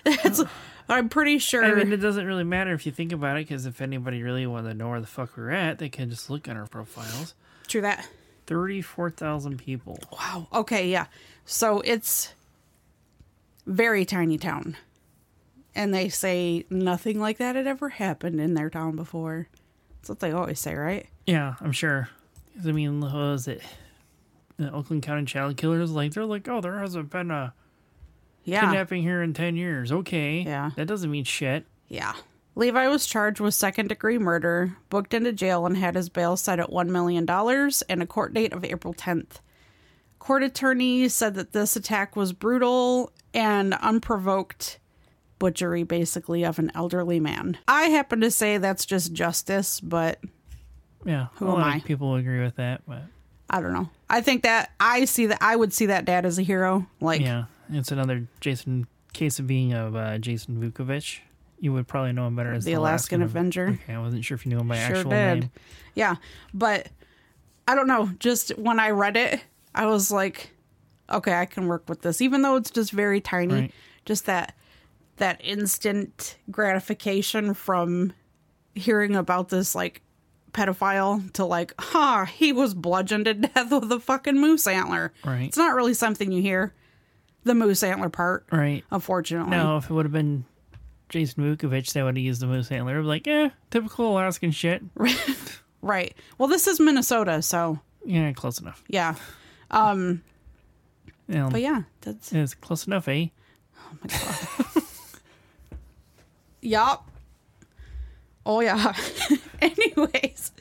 I'm 0.88 1.08
pretty 1.08 1.38
sure 1.38 1.64
I 1.64 1.74
mean, 1.74 1.92
it 1.92 1.98
doesn't 1.98 2.24
really 2.24 2.44
matter 2.44 2.72
if 2.72 2.86
you 2.86 2.92
think 2.92 3.12
about 3.12 3.36
it, 3.36 3.46
because 3.46 3.66
if 3.66 3.80
anybody 3.80 4.22
really 4.22 4.46
wanted 4.46 4.70
to 4.70 4.74
know 4.74 4.88
where 4.88 5.00
the 5.00 5.06
fuck 5.06 5.36
we're 5.36 5.50
at, 5.50 5.78
they 5.78 5.88
can 5.88 6.08
just 6.10 6.30
look 6.30 6.48
at 6.48 6.56
our 6.56 6.66
profiles. 6.66 7.34
true 7.66 7.82
that. 7.82 8.08
Thirty-four 8.46 9.10
thousand 9.10 9.58
people. 9.58 9.98
Wow. 10.10 10.48
Okay, 10.52 10.88
yeah. 10.88 11.06
So 11.44 11.80
it's 11.80 12.32
very 13.66 14.04
tiny 14.04 14.38
town. 14.38 14.76
And 15.74 15.92
they 15.94 16.08
say 16.08 16.64
nothing 16.70 17.20
like 17.20 17.38
that 17.38 17.54
had 17.54 17.66
ever 17.66 17.90
happened 17.90 18.40
in 18.40 18.54
their 18.54 18.70
town 18.70 18.96
before. 18.96 19.48
That's 19.96 20.08
what 20.08 20.20
they 20.20 20.32
always 20.32 20.58
say, 20.58 20.74
right? 20.74 21.06
Yeah, 21.26 21.54
I'm 21.60 21.72
sure. 21.72 22.08
I 22.66 22.72
mean, 22.72 23.00
what 23.00 23.12
was 23.12 23.46
it? 23.46 23.62
The 24.56 24.72
Oakland 24.72 25.04
County 25.04 25.26
child 25.26 25.56
killers, 25.56 25.92
like 25.92 26.14
they're 26.14 26.24
like, 26.24 26.48
oh, 26.48 26.60
there 26.60 26.78
hasn't 26.80 27.10
been 27.10 27.30
a 27.30 27.52
Yeah. 28.48 28.60
kidnapping 28.62 29.02
here 29.02 29.22
in 29.22 29.34
ten 29.34 29.56
years. 29.56 29.92
Okay, 29.92 30.40
Yeah. 30.42 30.70
that 30.76 30.86
doesn't 30.86 31.10
mean 31.10 31.24
shit. 31.24 31.66
Yeah. 31.88 32.14
Levi 32.54 32.88
was 32.88 33.06
charged 33.06 33.38
with 33.40 33.54
second 33.54 33.88
degree 33.88 34.18
murder, 34.18 34.76
booked 34.90 35.14
into 35.14 35.32
jail, 35.32 35.64
and 35.64 35.76
had 35.76 35.94
his 35.94 36.08
bail 36.08 36.36
set 36.36 36.58
at 36.58 36.70
$1 36.70 36.88
million 36.88 37.24
and 37.88 38.02
a 38.02 38.06
court 38.06 38.34
date 38.34 38.52
of 38.52 38.64
April 38.64 38.92
10th. 38.94 39.36
Court 40.18 40.42
attorney 40.42 41.08
said 41.08 41.34
that 41.34 41.52
this 41.52 41.76
attack 41.76 42.16
was 42.16 42.32
brutal 42.32 43.12
and 43.32 43.74
unprovoked 43.74 44.80
butchery, 45.38 45.84
basically, 45.84 46.44
of 46.44 46.58
an 46.58 46.72
elderly 46.74 47.20
man. 47.20 47.58
I 47.68 47.84
happen 47.84 48.20
to 48.22 48.30
say 48.30 48.58
that's 48.58 48.84
just 48.84 49.12
justice, 49.12 49.78
but 49.78 50.18
Yeah, 51.04 51.28
Who 51.36 51.46
a 51.46 51.54
am 51.54 51.62
I? 51.62 51.76
of 51.76 51.84
people 51.84 52.16
agree 52.16 52.42
with 52.42 52.56
that, 52.56 52.82
but 52.88 53.02
I 53.48 53.60
don't 53.60 53.72
know. 53.72 53.88
I 54.10 54.20
think 54.20 54.42
that 54.42 54.72
I 54.80 55.04
see 55.04 55.26
that 55.26 55.38
I 55.40 55.54
would 55.54 55.72
see 55.72 55.86
that 55.86 56.04
dad 56.04 56.26
as 56.26 56.40
a 56.40 56.42
hero. 56.42 56.86
Like, 57.00 57.20
yeah, 57.20 57.44
it's 57.70 57.92
another 57.92 58.26
Jason 58.40 58.86
case 59.12 59.38
of 59.38 59.46
being 59.46 59.72
of 59.72 59.96
uh, 59.96 60.18
Jason 60.18 60.60
Vukovich. 60.60 61.20
You 61.60 61.72
would 61.72 61.88
probably 61.88 62.12
know 62.12 62.26
him 62.26 62.36
better 62.36 62.52
as 62.52 62.64
The 62.64 62.74
Alaskan 62.74 63.22
Avenger. 63.22 63.78
Okay, 63.82 63.94
I 63.94 63.98
wasn't 63.98 64.24
sure 64.24 64.36
if 64.36 64.46
you 64.46 64.50
knew 64.50 64.60
him 64.60 64.68
by 64.68 64.76
sure 64.76 64.96
actual 64.96 65.10
did. 65.10 65.40
name. 65.40 65.50
Yeah, 65.94 66.16
but 66.54 66.88
I 67.66 67.74
don't 67.74 67.88
know. 67.88 68.10
Just 68.20 68.50
when 68.58 68.78
I 68.78 68.90
read 68.90 69.16
it, 69.16 69.40
I 69.74 69.86
was 69.86 70.10
like, 70.10 70.50
okay, 71.10 71.34
I 71.34 71.46
can 71.46 71.66
work 71.66 71.88
with 71.88 72.02
this, 72.02 72.20
even 72.20 72.42
though 72.42 72.56
it's 72.56 72.70
just 72.70 72.92
very 72.92 73.20
tiny. 73.20 73.54
Right. 73.54 73.74
Just 74.04 74.26
that 74.26 74.54
that 75.16 75.40
instant 75.42 76.36
gratification 76.50 77.54
from 77.54 78.12
hearing 78.74 79.16
about 79.16 79.48
this 79.48 79.74
like 79.74 80.02
pedophile 80.52 81.32
to 81.32 81.44
like, 81.44 81.74
huh, 81.78 82.24
he 82.24 82.52
was 82.52 82.72
bludgeoned 82.72 83.24
to 83.26 83.34
death 83.34 83.70
with 83.70 83.90
a 83.90 84.00
fucking 84.00 84.40
moose 84.40 84.66
antler. 84.66 85.12
Right. 85.24 85.48
It's 85.48 85.56
not 85.56 85.74
really 85.74 85.94
something 85.94 86.30
you 86.32 86.40
hear. 86.40 86.72
The 87.44 87.54
moose 87.54 87.82
antler 87.82 88.08
part, 88.08 88.46
Right. 88.52 88.84
unfortunately. 88.90 89.50
No, 89.50 89.76
if 89.78 89.88
it 89.88 89.92
would 89.92 90.04
have 90.04 90.12
been 90.12 90.44
Jason 91.08 91.42
Vukovich, 91.44 91.92
they 91.92 92.02
would 92.02 92.16
have 92.16 92.24
used 92.24 92.42
the 92.42 92.46
moose 92.46 92.70
antler. 92.70 93.02
Like, 93.02 93.26
yeah, 93.26 93.50
typical 93.70 94.12
Alaskan 94.12 94.50
shit. 94.50 94.82
Right. 95.80 96.12
Well, 96.38 96.48
this 96.48 96.66
is 96.66 96.80
Minnesota, 96.80 97.40
so 97.40 97.78
Yeah, 98.04 98.32
close 98.32 98.60
enough. 98.60 98.82
yeah. 98.88 99.14
You 99.72 100.20
know, 101.28 101.50
But 101.50 101.60
yeah, 101.60 101.82
that's 102.00 102.32
It's 102.32 102.54
close 102.54 102.86
enough, 102.88 103.06
eh? 103.06 103.28
Oh 103.78 103.96
my 104.02 104.08
God. 104.74 104.82
yup. 106.62 107.08
Oh 108.44 108.60
yeah. 108.60 108.92
Anyways, 109.62 110.52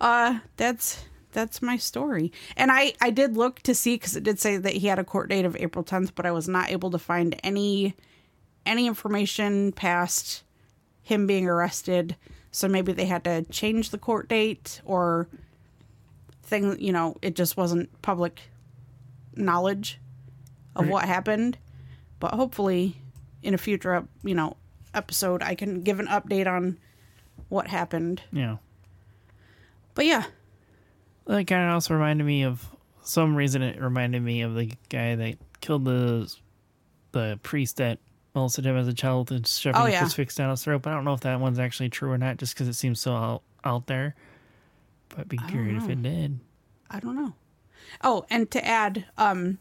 uh 0.00 0.40
that's 0.56 1.04
that's 1.36 1.60
my 1.60 1.76
story. 1.76 2.32
And 2.56 2.72
I 2.72 2.94
I 3.00 3.10
did 3.10 3.36
look 3.36 3.60
to 3.62 3.74
see 3.74 3.98
cuz 3.98 4.16
it 4.16 4.24
did 4.24 4.40
say 4.40 4.56
that 4.56 4.72
he 4.72 4.86
had 4.86 4.98
a 4.98 5.04
court 5.04 5.28
date 5.28 5.44
of 5.44 5.54
April 5.56 5.84
10th, 5.84 6.12
but 6.14 6.24
I 6.24 6.32
was 6.32 6.48
not 6.48 6.70
able 6.70 6.90
to 6.90 6.98
find 6.98 7.38
any 7.44 7.94
any 8.64 8.86
information 8.86 9.70
past 9.72 10.42
him 11.02 11.26
being 11.26 11.46
arrested. 11.46 12.16
So 12.50 12.66
maybe 12.68 12.92
they 12.92 13.04
had 13.04 13.22
to 13.24 13.42
change 13.44 13.90
the 13.90 13.98
court 13.98 14.28
date 14.28 14.80
or 14.84 15.28
thing, 16.42 16.80
you 16.80 16.92
know, 16.92 17.16
it 17.20 17.36
just 17.36 17.56
wasn't 17.56 17.90
public 18.02 18.40
knowledge 19.34 20.00
of 20.74 20.84
Right. 20.86 20.92
what 20.92 21.04
happened. 21.04 21.58
But 22.18 22.32
hopefully 22.34 22.96
in 23.42 23.52
a 23.52 23.58
future, 23.58 24.08
you 24.24 24.34
know, 24.34 24.56
episode 24.94 25.42
I 25.42 25.54
can 25.54 25.82
give 25.82 26.00
an 26.00 26.06
update 26.06 26.46
on 26.46 26.78
what 27.50 27.66
happened. 27.68 28.22
Yeah. 28.32 28.56
But 29.94 30.06
yeah, 30.06 30.24
That 31.26 31.46
kind 31.46 31.64
of 31.68 31.74
also 31.74 31.94
reminded 31.94 32.24
me 32.24 32.44
of 32.44 32.64
some 33.02 33.34
reason. 33.36 33.62
It 33.62 33.80
reminded 33.80 34.22
me 34.22 34.42
of 34.42 34.54
the 34.54 34.72
guy 34.88 35.14
that 35.16 35.36
killed 35.60 35.84
the 35.84 36.32
the 37.12 37.38
priest 37.42 37.76
that 37.78 37.98
molested 38.34 38.66
him 38.66 38.76
as 38.76 38.86
a 38.86 38.92
child 38.92 39.32
and 39.32 39.46
shoving 39.46 39.80
Oh, 39.80 39.86
yeah. 39.86 40.00
crucifix 40.00 40.34
down 40.34 40.50
his 40.50 40.62
throat. 40.62 40.82
But 40.82 40.90
I 40.90 40.94
don't 40.94 41.04
know 41.04 41.14
if 41.14 41.20
that 41.20 41.40
one's 41.40 41.58
actually 41.58 41.88
true 41.88 42.10
or 42.10 42.18
not, 42.18 42.36
just 42.36 42.54
because 42.54 42.68
it 42.68 42.74
seems 42.74 43.00
so 43.00 43.12
out, 43.14 43.42
out 43.64 43.86
there. 43.86 44.14
But 45.08 45.28
be 45.28 45.38
curious 45.38 45.84
if 45.84 45.90
it 45.90 46.02
did. 46.02 46.40
I 46.90 47.00
don't 47.00 47.16
know. 47.16 47.32
Oh, 48.02 48.26
and 48.28 48.50
to 48.50 48.64
add, 48.64 49.06
um, 49.16 49.58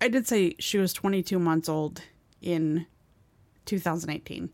I 0.00 0.08
did 0.08 0.28
say 0.28 0.54
she 0.58 0.78
was 0.78 0.92
22 0.92 1.38
months 1.38 1.68
old 1.68 2.02
in 2.40 2.86
2018. 3.66 4.50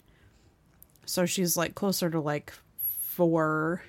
So 1.05 1.27
she's 1.27 1.57
like 1.57 1.75
closer 1.75 2.09
to 2.09 2.21
like 2.21 2.53
four, 3.03 3.83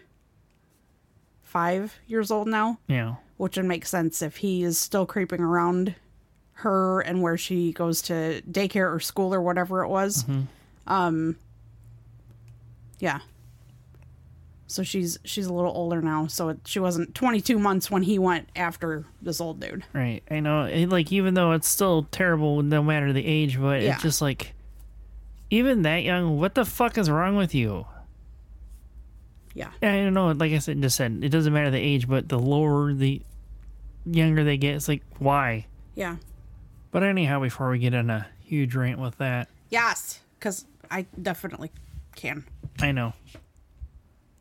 five 1.52 2.00
years 2.08 2.32
old 2.32 2.48
now, 2.48 2.80
Yeah. 2.88 3.16
which 3.38 3.58
would 3.58 3.66
make 3.66 3.86
sense 3.86 4.22
if 4.22 4.38
he 4.38 4.64
is 4.64 4.80
still 4.80 5.06
creeping 5.06 5.42
around 5.42 5.96
her 6.54 7.02
and 7.02 7.22
where 7.22 7.38
she 7.38 7.74
goes 7.74 8.02
to 8.04 8.42
daycare 8.50 8.94
or 8.94 9.00
school 9.02 9.34
or 9.34 9.42
whatever 9.42 9.84
it 9.84 9.90
was. 9.90 10.26
Um, 10.88 11.36
yeah. 13.00 13.20
So 14.68 14.84
she's 14.84 15.20
she's 15.26 15.48
a 15.48 15.54
little 15.54 15.74
older 15.76 16.02
now, 16.02 16.28
so 16.28 16.48
it, 16.50 16.60
she 16.66 16.80
wasn't 16.80 17.14
22 17.14 17.60
months 17.60 17.92
when 17.92 18.04
he 18.04 18.18
went 18.18 18.48
after 18.56 19.04
this 19.22 19.42
old 19.42 19.60
dude. 19.60 19.84
Right. 19.92 20.24
I 20.32 20.40
know. 20.40 20.70
Like, 20.88 21.12
even 21.12 21.34
though 21.34 21.52
it's 21.52 21.68
still 21.68 22.08
terrible 22.12 22.62
no 22.62 22.82
matter 22.82 23.12
the 23.12 23.26
age, 23.26 23.60
but 23.60 23.82
Yeah. 23.82 23.94
it's 23.96 24.02
just 24.02 24.22
like, 24.22 24.54
even 25.50 25.82
that 25.82 26.04
young, 26.04 26.38
what 26.40 26.56
the 26.56 26.64
fuck 26.64 26.98
is 26.98 27.10
wrong 27.10 27.36
with 27.36 27.54
you? 27.54 27.86
Yeah. 29.54 29.70
I 29.82 30.04
don't 30.04 30.14
know. 30.14 30.32
Like 30.32 30.54
I 30.54 30.60
said, 30.60 30.82
just 30.82 30.96
said, 30.96 31.20
it 31.22 31.30
doesn't 31.30 31.52
matter 31.52 31.72
the 31.72 31.80
age, 31.80 32.08
but 32.08 32.30
the 32.30 32.40
lower, 32.40 32.94
the 32.94 33.22
younger 34.06 34.44
they 34.44 34.58
get, 34.58 34.76
it's 34.76 34.88
like, 34.88 35.04
why? 35.20 35.68
Yeah. 35.96 36.18
But 36.92 37.04
anyhow, 37.04 37.40
before 37.40 37.70
we 37.70 37.80
get 37.80 37.94
on 37.94 38.10
a 38.10 38.28
huge 38.44 38.76
rant 38.76 39.00
with 39.00 39.18
that, 39.18 39.50
Yes, 39.70 40.20
cuz 40.42 40.66
I 40.90 41.06
definitely 41.22 41.72
can. 42.16 42.44
I 42.82 42.92
know. 42.92 43.14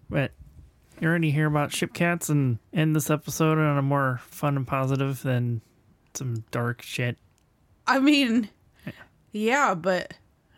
But 0.09 0.33
you 1.01 1.09
already 1.09 1.31
hear 1.31 1.47
about 1.47 1.73
ship 1.73 1.95
cats 1.95 2.29
and 2.29 2.59
end 2.73 2.97
this 2.97 3.11
episode 3.11 3.59
on 3.59 3.79
a 3.79 3.83
more 3.83 4.21
fun 4.25 4.57
and 4.57 4.67
positive 4.67 5.23
than 5.23 5.61
some 6.15 6.45
dark 6.51 6.83
shit. 6.83 7.17
I 7.87 8.01
mean, 8.01 8.49
yeah, 9.33 9.75
but 9.75 10.15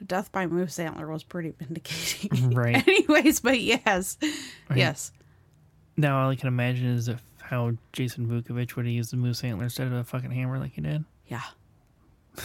death 0.06 0.30
by 0.32 0.46
moose 0.46 0.78
antler 0.78 1.06
was 1.08 1.24
pretty 1.24 1.52
vindicating. 1.58 2.50
Right. 2.54 2.76
Anyways, 2.88 3.40
but 3.40 3.60
yes. 3.60 4.18
Yes. 4.74 5.12
Now 5.96 6.22
all 6.22 6.30
I 6.30 6.36
can 6.36 6.48
imagine 6.48 6.86
is 6.86 7.08
if 7.08 7.22
how 7.40 7.72
Jason 7.92 8.26
Vukovich 8.26 8.76
would 8.76 8.86
have 8.86 8.92
used 8.94 9.12
the 9.12 9.16
moose 9.16 9.42
antler 9.44 9.64
instead 9.64 9.86
of 9.88 9.92
a 9.92 10.04
fucking 10.04 10.30
hammer 10.30 10.58
like 10.58 10.72
he 10.74 10.80
did. 10.80 11.04
Yeah. 11.26 11.42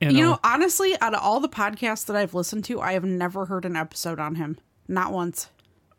You 0.00 0.08
You 0.10 0.22
know, 0.24 0.30
know, 0.32 0.40
honestly, 0.44 0.94
out 1.00 1.14
of 1.14 1.20
all 1.22 1.40
the 1.40 1.48
podcasts 1.48 2.04
that 2.06 2.16
I've 2.16 2.34
listened 2.34 2.64
to, 2.66 2.80
I 2.80 2.92
have 2.92 3.04
never 3.04 3.46
heard 3.46 3.64
an 3.64 3.76
episode 3.76 4.18
on 4.18 4.34
him. 4.34 4.58
Not 4.88 5.12
once. 5.12 5.48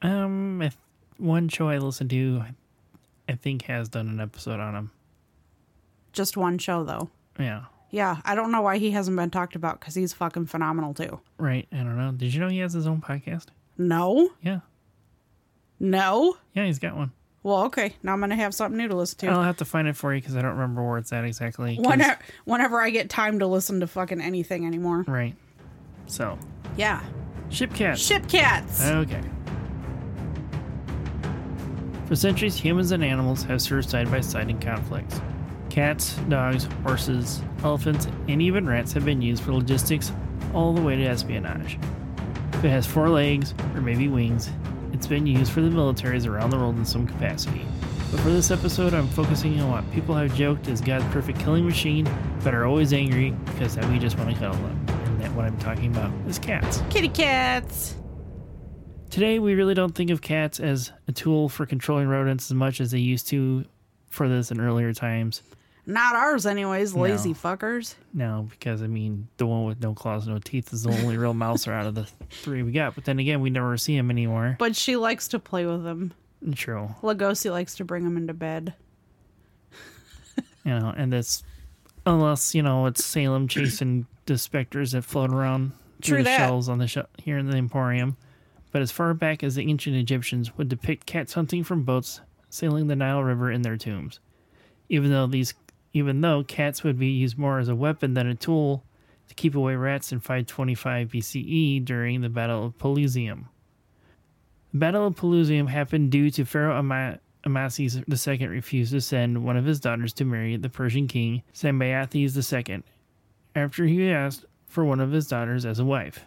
um, 0.01 0.61
if 0.61 0.77
one 1.17 1.47
show 1.49 1.69
I 1.69 1.77
listened 1.79 2.09
to, 2.11 2.43
I 3.27 3.33
think 3.35 3.63
has 3.63 3.89
done 3.89 4.07
an 4.09 4.19
episode 4.19 4.59
on 4.59 4.75
him. 4.75 4.91
Just 6.13 6.37
one 6.37 6.57
show 6.59 6.83
though. 6.83 7.09
Yeah. 7.39 7.63
Yeah, 7.95 8.17
I 8.25 8.35
don't 8.35 8.51
know 8.51 8.61
why 8.61 8.77
he 8.77 8.91
hasn't 8.91 9.15
been 9.15 9.29
talked 9.29 9.55
about 9.55 9.79
because 9.79 9.95
he's 9.95 10.11
fucking 10.11 10.47
phenomenal 10.47 10.93
too. 10.93 11.21
Right. 11.37 11.65
I 11.71 11.77
don't 11.77 11.97
know. 11.97 12.11
Did 12.11 12.33
you 12.33 12.41
know 12.41 12.49
he 12.49 12.57
has 12.59 12.73
his 12.73 12.87
own 12.87 12.99
podcast? 13.01 13.45
No, 13.77 14.31
Yeah. 14.41 14.59
no. 15.79 16.35
Yeah, 16.53 16.65
he's 16.65 16.77
got 16.79 16.97
one. 16.97 17.13
Well, 17.41 17.63
okay. 17.65 17.95
Now 18.03 18.11
I'm 18.11 18.19
gonna 18.19 18.35
have 18.35 18.53
something 18.53 18.77
new 18.77 18.89
to 18.89 18.95
listen 18.97 19.19
to. 19.19 19.27
I'll 19.27 19.43
have 19.43 19.55
to 19.57 19.65
find 19.65 19.87
it 19.87 19.95
for 19.95 20.13
you 20.13 20.19
because 20.19 20.35
I 20.35 20.41
don't 20.41 20.51
remember 20.55 20.83
where 20.85 20.97
it's 20.97 21.13
at 21.13 21.23
exactly. 21.23 21.77
'cause- 21.77 21.85
whenever, 21.85 22.19
whenever 22.43 22.81
I 22.81 22.89
get 22.89 23.09
time 23.09 23.39
to 23.39 23.47
listen 23.47 23.79
to 23.79 23.87
fucking 23.87 24.19
anything 24.19 24.65
anymore. 24.65 25.05
Right. 25.07 25.35
So, 26.07 26.37
Yeah. 26.75 26.99
ship 27.49 27.73
cats. 27.73 28.01
Ship 28.01 28.27
cats. 28.27 28.83
Okay. 28.85 29.21
For 32.07 32.15
centuries, 32.17 32.55
humans 32.57 32.91
and 32.91 33.05
animals 33.05 33.43
have 33.43 33.61
served 33.61 33.89
side 33.89 34.11
by 34.11 34.19
side 34.21 34.49
in 34.49 34.59
conflicts. 34.59 35.21
Cats, 35.75 36.15
dogs, 36.29 36.69
horses, 36.83 37.41
elephants, 37.61 38.07
and 38.29 38.41
even 38.41 38.65
rats 38.65 38.93
have 38.93 39.03
been 39.03 39.21
used 39.21 39.43
for 39.43 39.51
logistics 39.51 40.09
all 40.53 40.71
the 40.71 40.81
way 40.81 40.95
to 40.95 41.03
espionage. 41.03 41.77
If 42.53 42.63
it 42.63 42.69
has 42.69 42.87
four 42.87 43.09
legs, 43.09 43.53
or 43.73 43.81
maybe 43.81 44.07
wings, 44.07 44.49
it's 44.93 45.05
been 45.05 45.27
used 45.27 45.51
for 45.51 45.59
the 45.59 45.67
militaries 45.67 46.29
around 46.29 46.51
the 46.51 46.55
world 46.55 46.77
in 46.77 46.85
some 46.85 47.05
capacity. 47.05 47.65
But 48.09 48.21
for 48.21 48.29
this 48.29 48.51
episode, 48.51 48.93
I'm 48.93 49.09
focusing 49.09 49.59
on 49.59 49.69
what 49.69 49.91
people 49.91 50.15
have 50.15 50.33
joked 50.33 50.69
is 50.69 50.79
God's 50.79 51.03
perfect 51.13 51.39
killing 51.39 51.65
machine, 51.65 52.07
but 52.41 52.53
are 52.53 52.63
always 52.63 52.93
angry 52.93 53.31
because 53.43 53.75
that 53.75 53.83
we 53.89 53.99
just 53.99 54.17
want 54.17 54.29
to 54.29 54.35
cuddle 54.37 54.55
them. 54.55 54.85
And 54.87 55.21
that 55.23 55.33
what 55.33 55.43
I'm 55.43 55.57
talking 55.57 55.87
about 55.87 56.09
is 56.25 56.39
cats. 56.39 56.83
Kitty 56.89 57.09
cats. 57.09 57.97
Today, 59.09 59.39
we 59.39 59.55
really 59.55 59.73
don't 59.73 59.93
think 59.93 60.09
of 60.09 60.21
cats 60.21 60.61
as 60.61 60.93
a 61.09 61.11
tool 61.11 61.49
for 61.49 61.65
controlling 61.65 62.07
rodents 62.07 62.49
as 62.49 62.53
much 62.53 62.79
as 62.79 62.91
they 62.91 62.99
used 62.99 63.27
to 63.27 63.65
for 64.09 64.29
this 64.29 64.51
in 64.51 64.61
earlier 64.61 64.93
times. 64.93 65.41
Not 65.87 66.15
ours, 66.15 66.45
anyways. 66.45 66.93
Lazy 66.95 67.29
No. 67.29 67.35
fuckers. 67.35 67.95
No, 68.13 68.47
because 68.49 68.81
I 68.81 68.87
mean, 68.87 69.27
the 69.37 69.45
one 69.45 69.65
with 69.65 69.81
no 69.81 69.93
claws, 69.93 70.27
no 70.27 70.39
teeth 70.39 70.73
is 70.73 70.83
the 70.83 70.89
only 70.91 71.17
real 71.17 71.33
mouser 71.35 71.71
out 71.73 71.85
of 71.85 71.93
the 71.95 72.07
three 72.31 72.63
we 72.63 72.71
got. 72.71 72.95
But 72.95 73.05
then 73.05 73.19
again, 73.19 73.39
we 73.41 73.49
never 73.51 73.77
see 73.77 73.95
him 73.95 74.09
anymore. 74.09 74.55
But 74.57 74.75
she 74.75 74.95
likes 74.95 75.27
to 75.29 75.39
play 75.39 75.65
with 75.65 75.83
them. 75.83 76.13
True, 76.53 76.89
Lugosi 77.01 77.49
likes 77.51 77.75
to 77.75 77.85
bring 77.85 78.03
him 78.05 78.17
into 78.17 78.33
bed. 78.33 78.73
you 80.63 80.71
know, 80.79 80.93
and 80.95 81.11
this, 81.11 81.43
unless 82.05 82.53
you 82.55 82.61
know, 82.63 82.85
it's 82.87 83.03
Salem 83.03 83.47
chasing 83.47 84.05
the 84.25 84.37
specters 84.37 84.91
that 84.91 85.03
float 85.03 85.31
around 85.31 85.71
through 86.01 86.19
the 86.19 86.23
that. 86.25 86.37
shells 86.37 86.67
on 86.69 86.77
the 86.79 86.87
sh- 86.87 86.97
here 87.17 87.37
in 87.37 87.49
the 87.49 87.57
Emporium. 87.57 88.17
But 88.71 88.81
as 88.81 88.91
far 88.91 89.13
back 89.13 89.43
as 89.43 89.55
the 89.55 89.63
ancient 89.69 89.95
Egyptians 89.95 90.57
would 90.57 90.67
depict 90.67 91.05
cats 91.05 91.33
hunting 91.33 91.63
from 91.63 91.83
boats 91.83 92.21
sailing 92.49 92.87
the 92.87 92.95
Nile 92.95 93.23
River 93.23 93.49
in 93.51 93.61
their 93.61 93.77
tombs. 93.77 94.19
Even 94.89 95.09
though 95.11 95.27
these 95.27 95.53
even 95.95 96.19
though 96.19 96.43
cats 96.43 96.83
would 96.83 96.99
be 96.99 97.07
used 97.07 97.37
more 97.37 97.57
as 97.57 97.69
a 97.69 97.75
weapon 97.75 98.15
than 98.15 98.27
a 98.27 98.35
tool 98.35 98.83
to 99.29 99.33
keep 99.33 99.55
away 99.55 99.75
rats 99.75 100.11
in 100.11 100.19
525 100.19 101.07
BCE 101.07 101.85
during 101.85 102.19
the 102.19 102.27
Battle 102.27 102.65
of 102.65 102.77
Pelusium. 102.77 103.45
The 104.73 104.79
Battle 104.79 105.07
of 105.07 105.15
Pelusium 105.15 105.69
happened 105.69 106.11
due 106.11 106.29
to 106.31 106.43
Pharaoh 106.43 106.77
Ama- 106.77 107.19
Amasis 107.45 107.95
II 107.95 108.47
refused 108.47 108.91
to 108.91 108.99
send 108.99 109.45
one 109.45 109.55
of 109.55 109.63
his 109.63 109.79
daughters 109.79 110.11
to 110.15 110.25
marry 110.25 110.57
the 110.57 110.67
Persian 110.67 111.07
king 111.07 111.43
Sambayathis 111.53 112.67
II 112.67 112.83
after 113.55 113.85
he 113.85 114.11
asked 114.11 114.43
for 114.67 114.83
one 114.83 114.99
of 114.99 115.13
his 115.13 115.27
daughters 115.27 115.65
as 115.65 115.79
a 115.79 115.85
wife. 115.85 116.25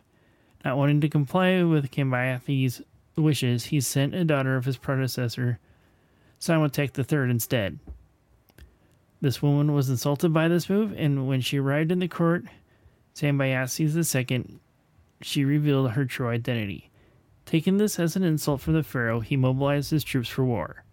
Not 0.65 0.79
wanting 0.79 1.03
to 1.03 1.11
comply 1.11 1.63
with 1.63 1.91
Cambyses' 1.91 2.83
wishes, 3.17 3.67
he 3.67 3.83
sent 3.83 4.15
a 4.15 4.25
daughter 4.25 4.57
of 4.57 4.65
his 4.65 4.79
predecessor, 4.79 5.59
Samotek 6.41 6.97
III, 6.99 7.31
instead. 7.31 7.79
This 9.21 9.43
woman 9.43 9.75
was 9.75 9.91
insulted 9.91 10.33
by 10.33 10.47
this 10.49 10.71
move, 10.71 10.95
and 10.97 11.27
when 11.27 11.41
she 11.41 11.59
arrived 11.59 11.91
in 11.91 11.99
the 11.99 12.09
court, 12.09 12.45
Sambiases 13.15 14.15
II, 14.15 14.59
she 15.23 15.45
revealed 15.45 15.91
her 15.93 16.05
true 16.05 16.29
identity. 16.29 16.91
Taking 17.45 17.79
this 17.79 17.99
as 17.99 18.15
an 18.15 18.23
insult 18.23 18.61
from 18.61 18.75
the 18.75 18.83
pharaoh, 18.83 19.21
he 19.21 19.37
mobilized 19.37 19.91
his 19.91 20.05
troops 20.05 20.29
for 20.29 20.45
war. 20.45 20.85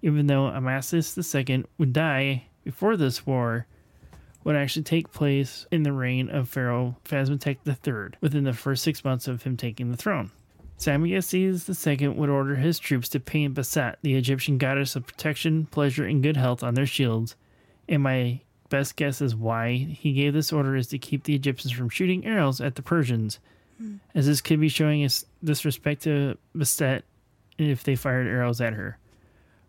Even 0.00 0.26
though 0.26 0.50
Amasis 0.50 1.18
II 1.18 1.64
would 1.76 1.92
die 1.92 2.46
before 2.64 2.96
this 2.96 3.26
war, 3.26 3.66
would 4.42 4.56
actually 4.56 4.84
take 4.84 5.12
place 5.12 5.66
in 5.72 5.82
the 5.82 5.92
reign 5.92 6.30
of 6.30 6.48
Pharaoh 6.48 6.96
Psamtik 7.04 7.58
III, 7.66 8.16
within 8.20 8.44
the 8.44 8.52
first 8.52 8.84
six 8.84 9.04
months 9.04 9.26
of 9.26 9.42
him 9.42 9.56
taking 9.56 9.90
the 9.90 9.96
throne. 9.96 10.30
Samyases 10.78 11.86
II 11.86 12.08
would 12.08 12.30
order 12.30 12.54
his 12.54 12.78
troops 12.78 13.08
to 13.10 13.20
paint 13.20 13.54
Bastet, 13.54 13.96
the 14.02 14.14
Egyptian 14.14 14.56
goddess 14.56 14.94
of 14.94 15.06
protection, 15.06 15.66
pleasure, 15.66 16.04
and 16.04 16.22
good 16.22 16.36
health, 16.36 16.62
on 16.62 16.74
their 16.74 16.86
shields, 16.86 17.34
and 17.88 18.02
my 18.02 18.40
best 18.68 18.96
guess 18.96 19.20
is 19.20 19.34
why 19.34 19.74
he 19.74 20.12
gave 20.12 20.32
this 20.32 20.52
order 20.52 20.76
is 20.76 20.88
to 20.88 20.98
keep 20.98 21.24
the 21.24 21.34
Egyptians 21.34 21.72
from 21.72 21.88
shooting 21.88 22.26
arrows 22.26 22.60
at 22.60 22.74
the 22.74 22.82
Persians, 22.82 23.38
hmm. 23.78 23.96
as 24.14 24.26
this 24.26 24.40
could 24.40 24.60
be 24.60 24.68
showing 24.68 25.04
us 25.04 25.24
disrespect 25.42 26.02
to 26.02 26.36
Bastet 26.54 27.02
if 27.58 27.84
they 27.84 27.96
fired 27.96 28.26
arrows 28.26 28.60
at 28.60 28.74
her. 28.74 28.98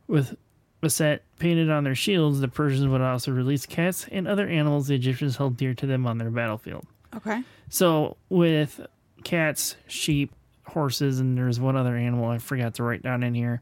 With 0.08 0.36
Bastet 0.82 1.20
painted 1.40 1.70
on 1.70 1.84
their 1.84 1.96
shields, 1.96 2.40
the 2.40 2.48
Persians 2.48 2.88
would 2.88 3.02
also 3.02 3.32
release 3.32 3.66
cats 3.66 4.08
and 4.12 4.28
other 4.28 4.48
animals 4.48 4.88
the 4.88 4.96
Egyptians 4.96 5.38
held 5.38 5.58
dear 5.58 5.74
to 5.76 5.86
them 5.86 6.06
on 6.06 6.18
their 6.18 6.30
battlefield. 6.30 6.86
Okay. 7.16 7.44
So 7.70 8.18
with 8.30 8.80
cats, 9.24 9.76
sheep, 9.88 10.34
horses, 10.66 11.20
and 11.20 11.38
there's 11.38 11.60
one 11.60 11.76
other 11.76 11.96
animal 11.96 12.30
I 12.30 12.38
forgot 12.38 12.76
to 12.76 12.84
write 12.84 13.02
down 13.02 13.24
in 13.24 13.34
here 13.34 13.62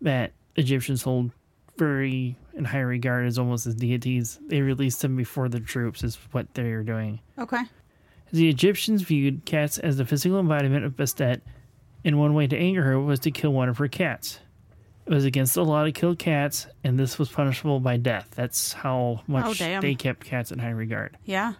that 0.00 0.32
Egyptians 0.56 1.02
hold 1.02 1.30
very 1.76 2.36
in 2.54 2.64
high 2.64 2.80
regard 2.80 3.26
as 3.26 3.38
almost 3.38 3.66
as 3.66 3.74
deities. 3.74 4.38
They 4.46 4.60
released 4.60 5.02
them 5.02 5.16
before 5.16 5.48
the 5.48 5.60
troops 5.60 6.02
is 6.02 6.18
what 6.32 6.52
they 6.54 6.70
are 6.72 6.82
doing. 6.82 7.20
Okay. 7.38 7.62
The 8.32 8.48
Egyptians 8.48 9.02
viewed 9.02 9.44
cats 9.44 9.78
as 9.78 9.96
the 9.98 10.04
physical 10.06 10.38
embodiment 10.40 10.84
of 10.84 10.96
Bastet, 10.96 11.40
and 12.04 12.18
one 12.18 12.34
way 12.34 12.46
to 12.46 12.56
anger 12.56 12.82
her 12.82 12.98
was 12.98 13.20
to 13.20 13.30
kill 13.30 13.52
one 13.52 13.68
of 13.68 13.78
her 13.78 13.88
cats. 13.88 14.40
It 15.04 15.12
was 15.12 15.24
against 15.24 15.54
the 15.54 15.64
law 15.64 15.84
to 15.84 15.92
kill 15.92 16.14
cats, 16.14 16.66
and 16.84 16.98
this 16.98 17.18
was 17.18 17.28
punishable 17.28 17.80
by 17.80 17.96
death. 17.96 18.28
That's 18.34 18.72
how 18.72 19.22
much 19.26 19.60
Oh, 19.60 19.80
they 19.80 19.94
kept 19.94 20.24
cats 20.24 20.52
in 20.52 20.60
high 20.60 20.70
regard. 20.70 21.18
Yeah. 21.24 21.54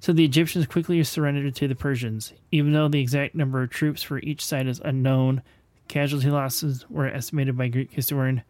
So 0.00 0.14
the 0.14 0.24
Egyptians 0.24 0.66
quickly 0.66 1.02
surrendered 1.04 1.54
to 1.56 1.68
the 1.68 1.74
Persians. 1.74 2.32
Even 2.50 2.72
though 2.72 2.88
the 2.88 3.00
exact 3.00 3.34
number 3.34 3.62
of 3.62 3.68
troops 3.68 4.02
for 4.02 4.18
each 4.20 4.44
side 4.44 4.66
is 4.66 4.80
unknown, 4.82 5.42
casualty 5.88 6.30
losses 6.30 6.86
were 6.88 7.06
estimated 7.06 7.56
by 7.56 7.68
Greek 7.68 7.92
historian 7.92 8.42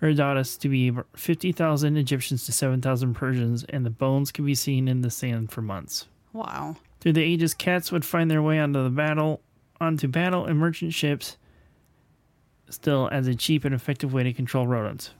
Herodotus 0.00 0.56
to 0.56 0.68
be 0.68 0.92
50,000 1.14 1.96
Egyptians 1.96 2.46
to 2.46 2.52
7,000 2.52 3.14
Persians, 3.14 3.64
and 3.64 3.84
the 3.84 3.90
bones 3.90 4.32
could 4.32 4.46
be 4.46 4.54
seen 4.54 4.88
in 4.88 5.02
the 5.02 5.10
sand 5.10 5.52
for 5.52 5.60
months. 5.60 6.06
Wow. 6.32 6.76
Through 7.00 7.14
the 7.14 7.22
ages, 7.22 7.52
cats 7.52 7.92
would 7.92 8.04
find 8.04 8.30
their 8.30 8.42
way 8.42 8.58
onto 8.58 8.82
the 8.82 8.90
battle, 8.90 9.42
onto 9.78 10.08
battle 10.08 10.46
and 10.46 10.58
merchant 10.58 10.94
ships, 10.94 11.36
still 12.70 13.08
as 13.12 13.26
a 13.26 13.34
cheap 13.34 13.64
and 13.64 13.74
effective 13.74 14.12
way 14.14 14.22
to 14.22 14.32
control 14.32 14.66
rodents. 14.66 15.10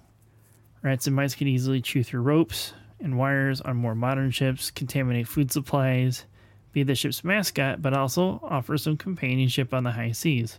Rats 0.82 1.06
and 1.06 1.14
mice 1.14 1.34
could 1.34 1.48
easily 1.48 1.82
chew 1.82 2.02
through 2.02 2.22
ropes 2.22 2.72
and 3.00 3.18
wires 3.18 3.60
on 3.60 3.76
more 3.76 3.94
modern 3.94 4.30
ships, 4.30 4.70
contaminate 4.70 5.28
food 5.28 5.52
supplies, 5.52 6.24
be 6.72 6.82
the 6.82 6.94
ship's 6.94 7.24
mascot, 7.24 7.82
but 7.82 7.92
also 7.92 8.40
offer 8.42 8.78
some 8.78 8.96
companionship 8.96 9.74
on 9.74 9.84
the 9.84 9.90
high 9.90 10.12
seas. 10.12 10.58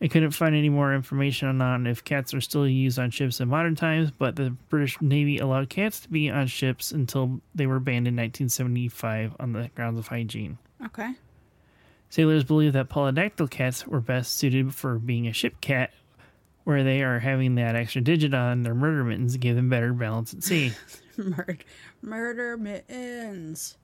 I 0.00 0.06
couldn't 0.06 0.30
find 0.30 0.54
any 0.54 0.68
more 0.68 0.94
information 0.94 1.60
on 1.60 1.86
if 1.86 2.04
cats 2.04 2.32
are 2.32 2.40
still 2.40 2.68
used 2.68 2.98
on 3.00 3.10
ships 3.10 3.40
in 3.40 3.48
modern 3.48 3.74
times, 3.74 4.12
but 4.12 4.36
the 4.36 4.50
British 4.68 5.00
Navy 5.00 5.38
allowed 5.38 5.68
cats 5.70 5.98
to 6.00 6.08
be 6.08 6.30
on 6.30 6.46
ships 6.46 6.92
until 6.92 7.40
they 7.54 7.66
were 7.66 7.80
banned 7.80 8.06
in 8.06 8.14
1975 8.14 9.34
on 9.40 9.52
the 9.52 9.70
grounds 9.74 9.98
of 9.98 10.06
hygiene. 10.06 10.58
Okay. 10.86 11.14
Sailors 12.10 12.44
believe 12.44 12.74
that 12.74 12.88
polydactyl 12.88 13.50
cats 13.50 13.86
were 13.86 14.00
best 14.00 14.36
suited 14.36 14.72
for 14.74 14.98
being 15.00 15.26
a 15.26 15.32
ship 15.32 15.60
cat, 15.60 15.90
where 16.62 16.84
they 16.84 17.02
are 17.02 17.18
having 17.18 17.56
that 17.56 17.74
extra 17.74 18.00
digit 18.00 18.32
on 18.34 18.62
their 18.62 18.74
murder 18.74 19.02
mittens 19.02 19.32
to 19.32 19.38
give 19.38 19.56
them 19.56 19.68
better 19.68 19.92
balance 19.92 20.32
at 20.32 20.44
sea. 20.44 20.72
Murder, 21.16 21.58
murder 22.00 22.56
mittens. 22.56 23.76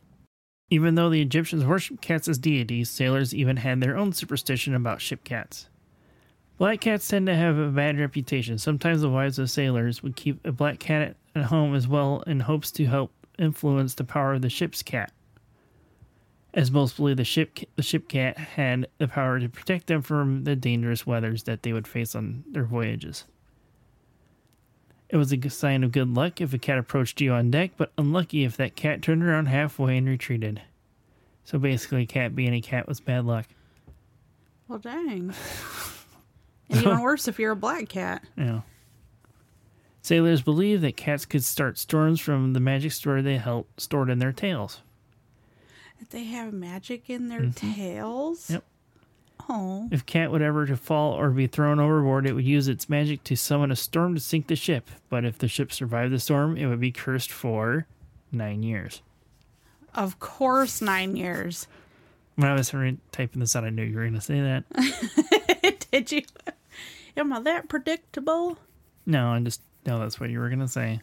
even 0.70 0.94
though 0.94 1.10
the 1.10 1.20
Egyptians 1.20 1.64
worshipped 1.64 2.00
cats 2.00 2.28
as 2.28 2.38
deities, 2.38 2.88
sailors 2.88 3.34
even 3.34 3.56
had 3.56 3.80
their 3.80 3.96
own 3.96 4.12
superstition 4.12 4.72
about 4.74 5.00
ship 5.00 5.24
cats. 5.24 5.66
Black 6.56 6.80
cats 6.80 7.08
tend 7.08 7.26
to 7.26 7.34
have 7.34 7.58
a 7.58 7.68
bad 7.68 7.98
reputation. 7.98 8.58
Sometimes 8.58 9.00
the 9.00 9.10
wives 9.10 9.38
of 9.38 9.50
sailors 9.50 10.02
would 10.02 10.14
keep 10.14 10.44
a 10.46 10.52
black 10.52 10.78
cat 10.78 11.16
at 11.34 11.44
home 11.44 11.74
as 11.74 11.88
well 11.88 12.22
in 12.26 12.40
hopes 12.40 12.70
to 12.72 12.86
help 12.86 13.12
influence 13.38 13.94
the 13.94 14.04
power 14.04 14.34
of 14.34 14.42
the 14.42 14.48
ship's 14.48 14.82
cat. 14.82 15.12
As 16.52 16.70
most 16.70 16.96
believe 16.96 17.16
the 17.16 17.24
ship 17.24 17.58
the 17.74 17.82
ship 17.82 18.08
cat 18.08 18.38
had 18.38 18.86
the 18.98 19.08
power 19.08 19.40
to 19.40 19.48
protect 19.48 19.88
them 19.88 20.02
from 20.02 20.44
the 20.44 20.54
dangerous 20.54 21.04
weathers 21.04 21.42
that 21.44 21.64
they 21.64 21.72
would 21.72 21.88
face 21.88 22.14
on 22.14 22.44
their 22.52 22.64
voyages. 22.64 23.24
It 25.08 25.16
was 25.16 25.32
a 25.32 25.50
sign 25.50 25.82
of 25.82 25.90
good 25.90 26.14
luck 26.14 26.40
if 26.40 26.54
a 26.54 26.58
cat 26.58 26.78
approached 26.78 27.20
you 27.20 27.32
on 27.32 27.50
deck, 27.50 27.72
but 27.76 27.92
unlucky 27.98 28.44
if 28.44 28.56
that 28.56 28.76
cat 28.76 29.02
turned 29.02 29.24
around 29.24 29.46
halfway 29.46 29.98
and 29.98 30.08
retreated. 30.08 30.62
So 31.44 31.58
basically, 31.58 32.02
a 32.02 32.06
cat 32.06 32.34
being 32.34 32.54
a 32.54 32.60
cat 32.60 32.88
was 32.88 33.00
bad 33.00 33.26
luck. 33.26 33.46
Well, 34.68 34.78
dang. 34.78 35.34
And 36.76 36.86
even 36.86 37.00
worse 37.02 37.28
if 37.28 37.38
you're 37.38 37.52
a 37.52 37.56
black 37.56 37.88
cat. 37.88 38.22
Yeah. 38.36 38.60
Sailors 40.02 40.42
believe 40.42 40.82
that 40.82 40.96
cats 40.96 41.24
could 41.24 41.44
start 41.44 41.78
storms 41.78 42.20
from 42.20 42.52
the 42.52 42.60
magic 42.60 42.92
story 42.92 43.22
they 43.22 43.38
held 43.38 43.66
stored 43.78 44.10
in 44.10 44.18
their 44.18 44.32
tails. 44.32 44.82
They 46.10 46.24
have 46.24 46.52
magic 46.52 47.08
in 47.08 47.28
their 47.28 47.40
mm-hmm. 47.40 47.74
tails. 47.74 48.50
Yep. 48.50 48.64
Oh. 49.48 49.88
If 49.90 50.06
cat 50.06 50.30
would 50.30 50.42
ever 50.42 50.66
to 50.66 50.76
fall 50.76 51.12
or 51.12 51.30
be 51.30 51.46
thrown 51.46 51.80
overboard, 51.80 52.26
it 52.26 52.32
would 52.32 52.44
use 52.44 52.68
its 52.68 52.88
magic 52.88 53.24
to 53.24 53.36
summon 53.36 53.70
a 53.70 53.76
storm 53.76 54.14
to 54.14 54.20
sink 54.20 54.46
the 54.46 54.56
ship. 54.56 54.90
But 55.08 55.24
if 55.24 55.38
the 55.38 55.48
ship 55.48 55.72
survived 55.72 56.12
the 56.12 56.18
storm, 56.18 56.56
it 56.56 56.66
would 56.66 56.80
be 56.80 56.92
cursed 56.92 57.30
for 57.32 57.86
nine 58.32 58.62
years. 58.62 59.02
Of 59.94 60.18
course, 60.18 60.80
nine 60.80 61.16
years. 61.16 61.66
When 62.36 62.48
I 62.48 62.54
was 62.54 62.70
typing 62.70 63.40
this 63.40 63.54
out, 63.54 63.64
I 63.64 63.70
knew 63.70 63.84
you 63.84 63.96
were 63.96 64.02
going 64.02 64.14
to 64.14 64.20
say 64.20 64.40
that. 64.40 65.86
Did 65.92 66.10
you? 66.10 66.22
Am 67.16 67.32
I 67.32 67.40
that 67.40 67.68
predictable? 67.68 68.58
No, 69.06 69.28
I 69.28 69.40
just 69.40 69.60
know 69.86 69.98
that's 69.98 70.18
what 70.18 70.30
you 70.30 70.40
were 70.40 70.48
going 70.48 70.60
to 70.60 70.68
say. 70.68 71.00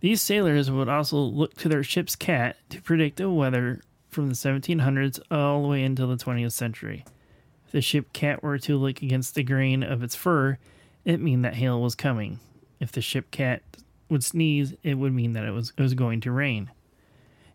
These 0.00 0.20
sailors 0.20 0.70
would 0.70 0.88
also 0.88 1.18
look 1.18 1.54
to 1.58 1.68
their 1.68 1.84
ship's 1.84 2.16
cat 2.16 2.56
to 2.70 2.82
predict 2.82 3.18
the 3.18 3.30
weather 3.30 3.80
from 4.08 4.28
the 4.28 4.34
1700s 4.34 5.20
all 5.30 5.62
the 5.62 5.68
way 5.68 5.84
into 5.84 6.06
the 6.06 6.16
20th 6.16 6.52
century. 6.52 7.04
If 7.66 7.72
the 7.72 7.80
ship 7.80 8.12
cat 8.12 8.42
were 8.42 8.58
to 8.58 8.76
look 8.76 9.00
against 9.00 9.34
the 9.34 9.44
grain 9.44 9.82
of 9.82 10.02
its 10.02 10.16
fur, 10.16 10.58
it 11.04 11.20
mean 11.20 11.42
that 11.42 11.54
hail 11.54 11.80
was 11.80 11.94
coming. 11.94 12.40
If 12.80 12.90
the 12.90 13.00
ship 13.00 13.30
cat 13.30 13.62
would 14.08 14.24
sneeze, 14.24 14.74
it 14.82 14.94
would 14.94 15.14
mean 15.14 15.34
that 15.34 15.44
it 15.44 15.52
was, 15.52 15.72
it 15.76 15.82
was 15.82 15.94
going 15.94 16.20
to 16.22 16.32
rain. 16.32 16.70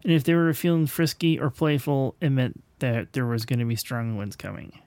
And 0.03 0.13
if 0.13 0.23
they 0.23 0.33
were 0.33 0.53
feeling 0.53 0.87
frisky 0.87 1.37
or 1.37 1.49
playful, 1.49 2.15
it 2.21 2.29
meant 2.29 2.63
that 2.79 3.11
there 3.13 3.25
was 3.25 3.45
going 3.45 3.59
to 3.59 3.65
be 3.65 3.75
strong 3.75 4.15
winds 4.15 4.37
coming. 4.37 4.79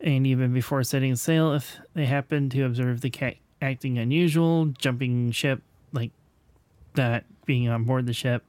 And 0.00 0.26
even 0.26 0.52
before 0.52 0.82
setting 0.84 1.16
sail, 1.16 1.52
if 1.52 1.78
they 1.94 2.06
happened 2.06 2.52
to 2.52 2.64
observe 2.64 3.00
the 3.00 3.10
cat 3.10 3.34
acting 3.60 3.98
unusual, 3.98 4.66
jumping 4.66 5.32
ship 5.32 5.62
like 5.92 6.12
that, 6.94 7.24
being 7.46 7.68
on 7.68 7.84
board 7.84 8.06
the 8.06 8.12
ship, 8.12 8.44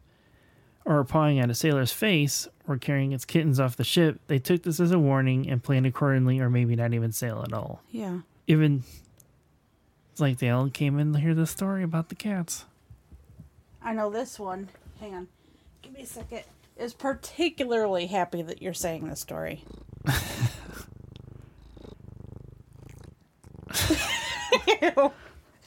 or 0.86 1.04
pawing 1.04 1.40
at 1.40 1.50
a 1.50 1.56
sailor's 1.56 1.92
face, 1.92 2.48
or 2.68 2.78
carrying 2.78 3.12
its 3.12 3.26
kittens 3.26 3.60
off 3.60 3.76
the 3.76 3.84
ship, 3.84 4.20
they 4.28 4.38
took 4.38 4.64
this 4.64 4.80
as 4.80 4.92
a 4.92 5.00
warning 5.00 5.50
and 5.50 5.64
planned 5.64 5.88
accordingly, 5.88 6.40
or 6.40 6.50
maybe 6.50 6.76
not 6.76 6.94
even 6.94 7.12
sail 7.12 7.44
at 7.44 7.54
all. 7.54 7.82
Yeah. 7.90 8.20
Even 8.48 8.84
it's 10.12 10.22
like 10.22 10.38
they 10.40 10.50
all 10.50 10.70
came 10.70 11.00
in 11.00 11.14
to 11.14 11.20
hear 11.20 11.34
the 11.34 11.48
story 11.48 11.82
about 11.82 12.10
the 12.10 12.16
cats. 12.16 12.66
I 13.82 13.94
know 13.94 14.10
this 14.10 14.38
one. 14.38 14.68
Hang 15.00 15.16
on. 15.16 15.28
Give 15.82 15.94
me 15.94 16.02
a 16.02 16.06
second. 16.06 16.44
Is 16.78 16.94
particularly 16.94 18.08
happy 18.08 18.42
that 18.42 18.62
you're 18.62 18.74
saying 18.74 19.08
this 19.08 19.22
story. 19.22 19.64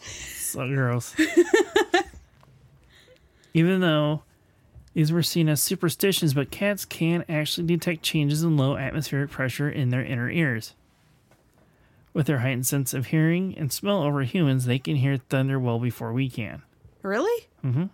So 0.03 0.67
gross. 0.69 1.15
Even 3.55 3.81
though 3.81 4.23
these 4.95 5.11
were 5.13 5.23
seen 5.23 5.49
as 5.49 5.63
superstitions, 5.63 6.35
but 6.35 6.51
cats 6.51 6.85
can 6.85 7.25
actually 7.29 7.67
detect 7.67 8.03
changes 8.03 8.43
in 8.43 8.57
low 8.57 8.77
atmospheric 8.77 9.31
pressure 9.31 9.69
in 9.71 9.89
their 9.91 10.05
inner 10.05 10.31
ears. 10.31 10.75
With 12.13 12.27
their 12.27 12.41
heightened 12.41 12.67
sense 12.67 12.93
of 12.93 13.07
hearing 13.07 13.57
and 13.57 13.73
smell 13.73 14.03
over 14.03 14.23
humans, 14.23 14.67
they 14.67 14.79
can 14.79 14.97
hear 14.97 15.17
thunder 15.17 15.59
well 15.59 15.79
before 15.79 16.13
we 16.13 16.29
can. 16.29 16.63
Really? 17.03 17.49
Mm-hmm. 17.65 17.87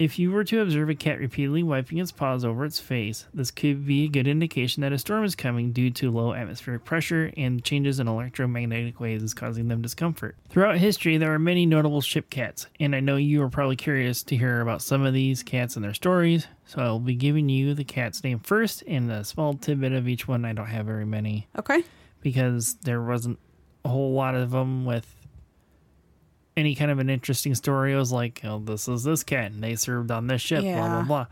If 0.00 0.18
you 0.18 0.30
were 0.30 0.44
to 0.44 0.62
observe 0.62 0.88
a 0.88 0.94
cat 0.94 1.18
repeatedly 1.18 1.62
wiping 1.62 1.98
its 1.98 2.10
paws 2.10 2.42
over 2.42 2.64
its 2.64 2.80
face, 2.80 3.26
this 3.34 3.50
could 3.50 3.84
be 3.86 4.04
a 4.06 4.08
good 4.08 4.26
indication 4.26 4.80
that 4.80 4.94
a 4.94 4.98
storm 4.98 5.24
is 5.24 5.34
coming 5.34 5.72
due 5.72 5.90
to 5.90 6.10
low 6.10 6.32
atmospheric 6.32 6.86
pressure 6.86 7.30
and 7.36 7.62
changes 7.62 8.00
in 8.00 8.08
electromagnetic 8.08 8.98
waves 8.98 9.34
causing 9.34 9.68
them 9.68 9.82
discomfort. 9.82 10.36
Throughout 10.48 10.78
history, 10.78 11.18
there 11.18 11.34
are 11.34 11.38
many 11.38 11.66
notable 11.66 12.00
ship 12.00 12.30
cats, 12.30 12.66
and 12.80 12.96
I 12.96 13.00
know 13.00 13.16
you 13.16 13.42
are 13.42 13.50
probably 13.50 13.76
curious 13.76 14.22
to 14.22 14.38
hear 14.38 14.62
about 14.62 14.80
some 14.80 15.02
of 15.04 15.12
these 15.12 15.42
cats 15.42 15.76
and 15.76 15.84
their 15.84 15.92
stories, 15.92 16.46
so 16.64 16.80
I'll 16.80 16.98
be 16.98 17.14
giving 17.14 17.50
you 17.50 17.74
the 17.74 17.84
cat's 17.84 18.24
name 18.24 18.38
first 18.38 18.82
and 18.86 19.12
a 19.12 19.22
small 19.22 19.52
tidbit 19.52 19.92
of 19.92 20.08
each 20.08 20.26
one. 20.26 20.46
I 20.46 20.54
don't 20.54 20.64
have 20.68 20.86
very 20.86 21.04
many 21.04 21.46
Okay. 21.58 21.84
because 22.22 22.76
there 22.84 23.02
wasn't 23.02 23.38
a 23.84 23.90
whole 23.90 24.14
lot 24.14 24.34
of 24.34 24.50
them 24.52 24.86
with 24.86 25.14
any 26.60 26.74
kind 26.76 26.90
of 26.90 26.98
an 26.98 27.10
interesting 27.10 27.54
story. 27.54 27.92
It 27.92 27.96
was 27.96 28.12
like, 28.12 28.40
oh, 28.44 28.58
this 28.58 28.86
is 28.86 29.02
this 29.02 29.24
cat, 29.24 29.50
and 29.50 29.62
they 29.62 29.74
served 29.74 30.10
on 30.10 30.28
this 30.28 30.40
ship, 30.40 30.62
blah, 30.62 30.88
blah, 30.88 31.02
blah. 31.02 31.26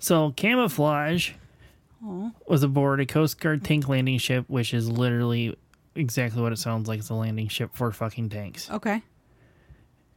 So, 0.00 0.32
Camouflage 0.32 1.32
was 2.00 2.62
aboard 2.62 3.00
a 3.00 3.06
Coast 3.06 3.38
Guard 3.40 3.62
tank 3.64 3.88
landing 3.88 4.18
ship, 4.18 4.46
which 4.48 4.74
is 4.74 4.90
literally 4.90 5.56
exactly 5.94 6.42
what 6.42 6.52
it 6.52 6.58
sounds 6.58 6.88
like. 6.88 6.98
It's 6.98 7.10
a 7.10 7.14
landing 7.14 7.48
ship 7.48 7.70
for 7.74 7.92
fucking 7.92 8.30
tanks. 8.30 8.68
Okay. 8.70 9.02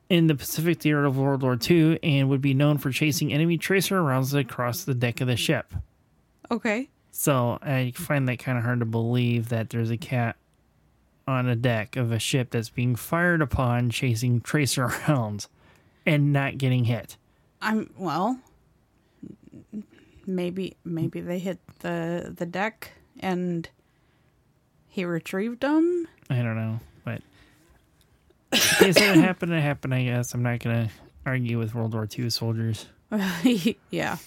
In 0.10 0.28
the 0.28 0.36
Pacific 0.36 0.82
theater 0.82 1.06
of 1.06 1.18
World 1.18 1.44
War 1.44 1.58
II, 1.70 2.00
and 2.02 2.30
would 2.30 2.42
be 2.42 2.54
known 2.54 2.78
for 2.78 2.92
chasing 2.92 3.32
enemy 3.32 3.58
tracer 3.58 4.02
rounds 4.02 4.34
across 4.34 4.84
the 4.84 4.94
deck 4.94 5.22
of 5.22 5.28
the 5.28 5.38
ship. 5.38 5.74
Okay. 6.50 6.90
So 7.12 7.60
I 7.62 7.94
find 7.96 8.28
that 8.30 8.40
kind 8.40 8.58
of 8.58 8.64
hard 8.64 8.80
to 8.80 8.86
believe 8.86 9.50
that 9.50 9.70
there's 9.70 9.92
a 9.92 9.98
cat 9.98 10.36
on 11.28 11.48
a 11.48 11.56
deck 11.56 11.96
of 11.96 12.12
a 12.12 12.20
ship 12.20 12.52
that's 12.52 12.70
being 12.70 12.96
fired 12.96 13.42
upon 13.42 13.90
chasing 13.90 14.42
tracer 14.42 14.88
rounds 15.08 15.50
and 16.06 16.32
not 16.32 16.58
getting 16.58 16.86
hit. 16.86 17.18
I'm 17.62 17.90
well. 17.98 18.40
Maybe 20.28 20.76
maybe 20.84 21.22
they 21.22 21.40
hit 21.40 21.60
the 21.80 22.34
the 22.36 22.46
deck 22.46 22.92
and 23.20 23.70
he 24.88 25.06
retrieved 25.06 25.62
them. 25.62 26.08
I 26.30 26.38
don't 26.38 26.56
know, 26.56 26.80
but 27.04 27.22
they 28.80 28.92
said 28.92 29.18
it 29.18 29.22
happened, 29.24 29.54
it 29.54 29.62
happened. 29.62 29.94
I 29.94 30.04
guess 30.04 30.34
I'm 30.34 30.44
not 30.44 30.60
gonna 30.60 30.90
argue 31.26 31.60
with 31.60 31.76
World 31.76 31.94
War 31.94 32.08
II 32.18 32.30
soldiers. 32.30 32.88
yeah. 33.92 34.18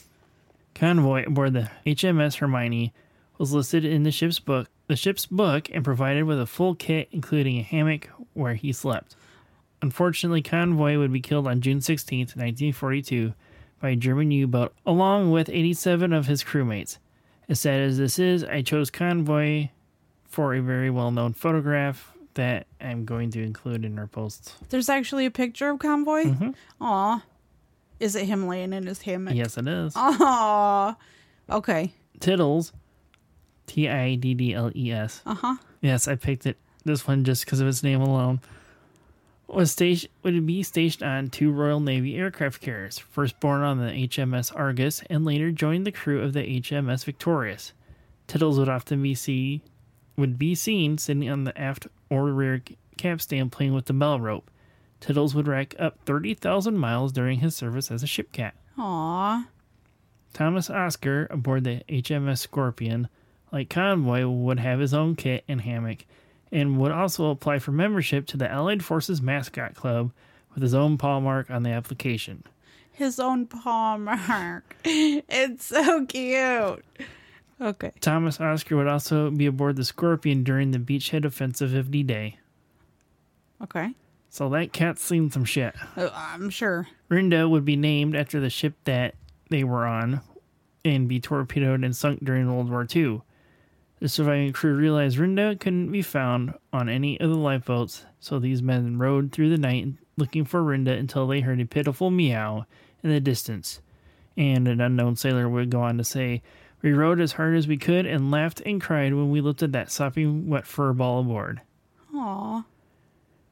Convoy 0.74 1.26
aboard 1.26 1.54
the 1.54 1.70
HMS 1.86 2.36
Hermione 2.36 2.92
was 3.38 3.52
listed 3.52 3.84
in 3.84 4.04
the 4.04 4.10
ship's 4.10 4.38
book, 4.38 4.68
the 4.88 4.96
ship's 4.96 5.26
book, 5.26 5.70
and 5.72 5.84
provided 5.84 6.24
with 6.24 6.40
a 6.40 6.46
full 6.46 6.74
kit, 6.74 7.08
including 7.12 7.58
a 7.58 7.62
hammock 7.62 8.10
where 8.34 8.54
he 8.54 8.72
slept. 8.72 9.14
Unfortunately, 9.80 10.42
Convoy 10.42 10.98
would 10.98 11.12
be 11.12 11.20
killed 11.20 11.46
on 11.46 11.60
June 11.60 11.78
16th, 11.78 12.34
1942, 12.34 13.32
by 13.80 13.90
a 13.90 13.96
German 13.96 14.30
U 14.32 14.46
boat 14.48 14.74
along 14.84 15.30
with 15.30 15.48
87 15.48 16.12
of 16.12 16.26
his 16.26 16.42
crewmates. 16.42 16.98
As 17.48 17.60
sad 17.60 17.80
as 17.80 17.96
this 17.96 18.18
is, 18.18 18.42
I 18.44 18.62
chose 18.62 18.90
Convoy 18.90 19.68
for 20.24 20.54
a 20.54 20.60
very 20.60 20.90
well 20.90 21.10
known 21.10 21.32
photograph 21.32 22.12
that 22.34 22.66
I'm 22.80 23.04
going 23.04 23.30
to 23.32 23.42
include 23.42 23.84
in 23.84 23.98
our 23.98 24.06
post. 24.06 24.54
There's 24.68 24.88
actually 24.88 25.26
a 25.26 25.30
picture 25.30 25.70
of 25.70 25.78
Convoy? 25.78 26.24
Mm-hmm. 26.24 26.50
Aw. 26.80 27.22
Is 28.00 28.14
it 28.14 28.26
him 28.26 28.46
laying 28.46 28.72
in 28.72 28.86
his 28.86 29.02
hammock? 29.02 29.34
Yes, 29.34 29.58
it 29.58 29.66
is. 29.66 29.92
Aw. 29.96 30.96
Okay. 31.50 31.92
Tiddles, 32.20 32.72
T 33.68 33.88
I 33.88 34.16
D 34.16 34.34
D 34.34 34.54
L 34.54 34.72
E 34.74 34.90
S. 34.90 35.22
Uh 35.24 35.34
huh. 35.34 35.56
Yes, 35.80 36.08
I 36.08 36.16
picked 36.16 36.46
it. 36.46 36.56
This 36.84 37.06
one 37.06 37.22
just 37.24 37.44
because 37.44 37.60
of 37.60 37.68
its 37.68 37.84
name 37.84 38.00
alone. 38.00 38.40
Was 39.46 39.70
station 39.70 40.10
would 40.22 40.44
be 40.44 40.62
stationed 40.62 41.08
on 41.08 41.28
two 41.30 41.50
Royal 41.52 41.80
Navy 41.80 42.16
aircraft 42.16 42.60
carriers. 42.60 42.98
First 42.98 43.38
born 43.40 43.62
on 43.62 43.78
the 43.78 43.92
HMS 43.92 44.52
Argus, 44.54 45.02
and 45.08 45.24
later 45.24 45.50
joined 45.52 45.86
the 45.86 45.92
crew 45.92 46.20
of 46.20 46.32
the 46.32 46.60
HMS 46.60 47.04
Victorious. 47.04 47.72
Tiddles 48.26 48.58
would 48.58 48.68
often 48.68 49.02
be 49.02 49.14
see 49.14 49.62
would 50.16 50.38
be 50.38 50.54
seen 50.54 50.98
sitting 50.98 51.30
on 51.30 51.44
the 51.44 51.58
aft 51.58 51.86
or 52.10 52.24
rear 52.32 52.60
capstan 52.96 53.48
playing 53.48 53.72
with 53.72 53.86
the 53.86 53.92
bell 53.92 54.18
rope. 54.20 54.50
Tiddles 55.00 55.34
would 55.34 55.46
rack 55.46 55.74
up 55.78 55.98
thirty 56.04 56.34
thousand 56.34 56.76
miles 56.76 57.12
during 57.12 57.38
his 57.38 57.54
service 57.56 57.90
as 57.90 58.02
a 58.02 58.06
ship 58.06 58.32
cat. 58.32 58.54
Aw. 58.76 59.46
Thomas 60.34 60.68
Oscar 60.68 61.26
aboard 61.30 61.64
the 61.64 61.82
HMS 61.88 62.38
Scorpion, 62.38 63.08
like 63.52 63.70
Convoy, 63.70 64.26
would 64.26 64.60
have 64.60 64.80
his 64.80 64.94
own 64.94 65.16
kit 65.16 65.44
and 65.48 65.60
hammock, 65.60 66.04
and 66.52 66.78
would 66.78 66.92
also 66.92 67.30
apply 67.30 67.58
for 67.58 67.72
membership 67.72 68.26
to 68.28 68.36
the 68.36 68.50
Allied 68.50 68.84
Forces 68.84 69.20
Mascot 69.22 69.74
Club 69.74 70.12
with 70.54 70.62
his 70.62 70.74
own 70.74 70.98
paw 70.98 71.20
mark 71.20 71.50
on 71.50 71.62
the 71.62 71.70
application. 71.70 72.42
His 72.92 73.20
own 73.20 73.46
paw 73.46 73.96
mark. 73.96 74.76
It's 74.84 75.66
so 75.66 76.04
cute. 76.06 76.84
Okay. 77.60 77.92
Thomas 78.00 78.40
Oscar 78.40 78.76
would 78.76 78.86
also 78.86 79.30
be 79.30 79.46
aboard 79.46 79.76
the 79.76 79.84
Scorpion 79.84 80.44
during 80.44 80.70
the 80.70 80.78
Beachhead 80.78 81.24
Offensive 81.24 81.74
of 81.74 81.90
D 81.90 82.02
Day. 82.02 82.38
Okay. 83.62 83.94
So 84.30 84.48
that 84.50 84.72
cat's 84.72 85.02
seen 85.02 85.30
some 85.30 85.44
shit. 85.44 85.74
Uh, 85.96 86.10
I'm 86.14 86.50
sure. 86.50 86.86
Rinda 87.10 87.48
would 87.48 87.64
be 87.64 87.76
named 87.76 88.14
after 88.14 88.40
the 88.40 88.50
ship 88.50 88.74
that 88.84 89.14
they 89.48 89.64
were 89.64 89.86
on 89.86 90.20
and 90.84 91.08
be 91.08 91.18
torpedoed 91.20 91.82
and 91.84 91.96
sunk 91.96 92.24
during 92.24 92.52
World 92.52 92.70
War 92.70 92.86
II. 92.94 93.22
The 94.00 94.08
surviving 94.08 94.52
crew 94.52 94.74
realized 94.74 95.18
Rinda 95.18 95.58
couldn't 95.58 95.90
be 95.90 96.02
found 96.02 96.54
on 96.72 96.88
any 96.88 97.18
of 97.20 97.30
the 97.30 97.36
lifeboats, 97.36 98.04
so 98.20 98.38
these 98.38 98.62
men 98.62 98.98
rowed 98.98 99.32
through 99.32 99.50
the 99.50 99.58
night 99.58 99.88
looking 100.16 100.44
for 100.44 100.62
Rinda 100.62 100.96
until 100.96 101.26
they 101.26 101.40
heard 101.40 101.60
a 101.60 101.66
pitiful 101.66 102.10
meow 102.10 102.64
in 103.02 103.10
the 103.10 103.20
distance. 103.20 103.80
And 104.36 104.68
an 104.68 104.80
unknown 104.80 105.16
sailor 105.16 105.48
would 105.48 105.70
go 105.70 105.80
on 105.80 105.98
to 105.98 106.04
say, 106.04 106.42
We 106.80 106.92
rowed 106.92 107.20
as 107.20 107.32
hard 107.32 107.56
as 107.56 107.66
we 107.66 107.76
could 107.76 108.06
and 108.06 108.30
laughed 108.30 108.62
and 108.64 108.80
cried 108.80 109.14
when 109.14 109.30
we 109.30 109.40
lifted 109.40 109.72
that 109.72 109.90
sopping 109.90 110.48
wet 110.48 110.66
fur 110.66 110.92
ball 110.92 111.20
aboard. 111.20 111.60
Aw. 112.14 112.64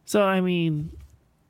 So, 0.05 0.23
I 0.23 0.41
mean, 0.41 0.93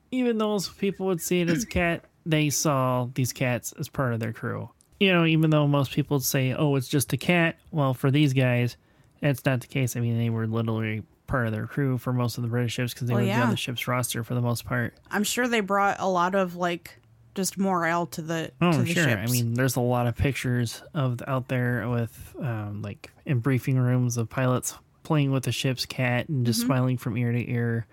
even 0.09 0.39
those 0.39 0.69
people 0.69 1.05
would 1.05 1.21
see 1.21 1.41
it 1.41 1.49
as 1.49 1.63
a 1.63 1.67
cat, 1.67 2.05
they 2.25 2.49
saw 2.49 3.07
these 3.13 3.31
cats 3.31 3.73
as 3.79 3.89
part 3.89 4.13
of 4.13 4.19
their 4.19 4.33
crew. 4.33 4.69
You 4.99 5.13
know, 5.13 5.25
even 5.25 5.51
though 5.51 5.67
most 5.67 5.91
people 5.91 6.17
would 6.17 6.23
say, 6.23 6.53
oh, 6.53 6.75
it's 6.75 6.87
just 6.87 7.13
a 7.13 7.17
cat, 7.17 7.57
well, 7.71 7.93
for 7.93 8.09
these 8.09 8.33
guys, 8.33 8.75
that's 9.21 9.45
not 9.45 9.61
the 9.61 9.67
case. 9.67 9.95
I 9.95 9.99
mean, 9.99 10.17
they 10.17 10.29
were 10.29 10.47
literally 10.47 11.03
part 11.27 11.45
of 11.47 11.53
their 11.53 11.67
crew 11.67 11.97
for 11.97 12.13
most 12.13 12.37
of 12.37 12.43
the 12.43 12.47
British 12.49 12.73
ships 12.73 12.93
because 12.93 13.07
they 13.07 13.13
Well, 13.13 13.23
would 13.23 13.29
be 13.29 13.33
on 13.33 13.49
the 13.49 13.57
ship's 13.57 13.87
roster 13.87 14.23
for 14.23 14.33
the 14.33 14.41
most 14.41 14.65
part. 14.65 14.93
I'm 15.11 15.23
sure 15.23 15.47
they 15.47 15.59
brought 15.59 15.97
a 15.99 16.07
lot 16.07 16.35
of 16.35 16.55
like 16.55 16.99
just 17.35 17.57
morale 17.57 18.05
to 18.07 18.21
the 18.21 18.51
Oh, 18.61 18.71
to 18.71 18.77
the 18.79 18.85
sure. 18.93 19.03
ships. 19.03 19.29
I 19.29 19.31
mean, 19.31 19.53
there's 19.53 19.75
a 19.75 19.81
lot 19.81 20.07
of 20.07 20.15
pictures 20.15 20.81
of 20.93 21.21
out 21.27 21.49
there 21.49 21.87
with, 21.89 22.35
um, 22.41 22.81
like, 22.81 23.11
in 23.25 23.39
briefing 23.39 23.77
rooms 23.77 24.17
of 24.17 24.29
pilots 24.29 24.73
playing 25.03 25.31
with 25.31 25.43
the 25.43 25.51
ship's 25.51 25.85
cat 25.85 26.27
and 26.29 26.45
just 26.45 26.61
smiling 26.61 26.97
from 26.97 27.15
ear 27.17 27.31
to 27.31 27.51
ear. 27.51 27.85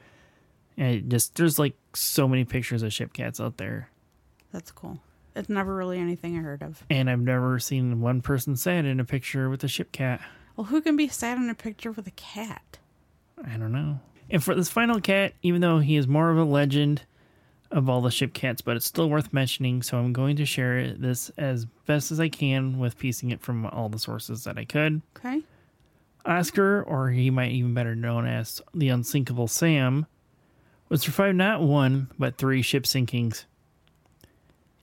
And 0.77 1.11
just 1.11 1.35
there's 1.37 1.59
like 1.59 1.75
so 1.95 2.27
many 2.27 2.45
pictures 2.45 2.83
of 2.83 2.93
ship 2.93 3.13
cats 3.13 3.39
out 3.41 3.57
there. 3.59 3.89
that's 4.53 4.71
cool. 4.71 4.99
It's 5.37 5.49
never 5.49 5.75
really 5.75 5.99
anything 5.99 6.39
I 6.39 6.43
heard 6.43 6.63
of. 6.63 6.83
And 6.89 7.11
I've 7.11 7.21
never 7.21 7.59
seen 7.59 8.01
one 8.01 8.21
person 8.23 8.55
sad 8.57 8.85
in 8.85 9.01
a 9.01 9.05
picture 9.05 9.51
with 9.51 9.63
a 9.65 9.69
ship 9.69 9.91
cat. 9.93 10.21
Well, 10.57 10.67
who 10.67 10.81
can 10.81 10.97
be 10.97 11.09
sad 11.09 11.39
in 11.39 11.51
a 11.51 11.55
picture 11.55 11.93
with 11.93 12.07
a 12.07 12.13
cat? 12.13 12.79
I 13.45 13.57
don't 13.57 13.73
know. 13.73 14.01
And 14.31 14.43
for 14.43 14.55
this 14.55 14.69
final 14.69 15.01
cat, 15.01 15.35
even 15.43 15.61
though 15.61 15.81
he 15.81 15.97
is 15.97 16.07
more 16.07 16.31
of 16.31 16.39
a 16.39 16.45
legend 16.45 17.03
of 17.71 17.89
all 17.89 18.01
the 18.01 18.11
ship 18.11 18.33
cats, 18.33 18.63
but 18.63 18.77
it's 18.77 18.87
still 18.87 19.11
worth 19.11 19.33
mentioning, 19.33 19.83
so 19.83 19.99
I'm 19.99 20.13
going 20.13 20.37
to 20.37 20.47
share 20.47 20.95
this 20.95 21.31
as 21.37 21.67
best 21.87 22.13
as 22.13 22.21
I 22.21 22.29
can 22.29 22.79
with 22.79 22.99
piecing 22.99 23.31
it 23.31 23.43
from 23.43 23.67
all 23.67 23.89
the 23.89 23.99
sources 23.99 24.45
that 24.45 24.59
I 24.59 24.65
could. 24.65 25.03
Okay. 25.17 25.43
Oscar, 26.25 26.83
or 26.83 27.11
he 27.11 27.31
might 27.31 27.51
even 27.51 27.75
better 27.75 27.95
known 27.95 28.27
as 28.27 28.63
the 28.73 28.89
unsinkable 28.89 29.49
Sam, 29.49 30.07
was 30.89 31.03
survived 31.03 31.37
not 31.37 31.63
one, 31.63 32.09
but 32.19 32.39
three 32.39 32.63
ship 32.63 32.85
sinkings. 32.85 33.45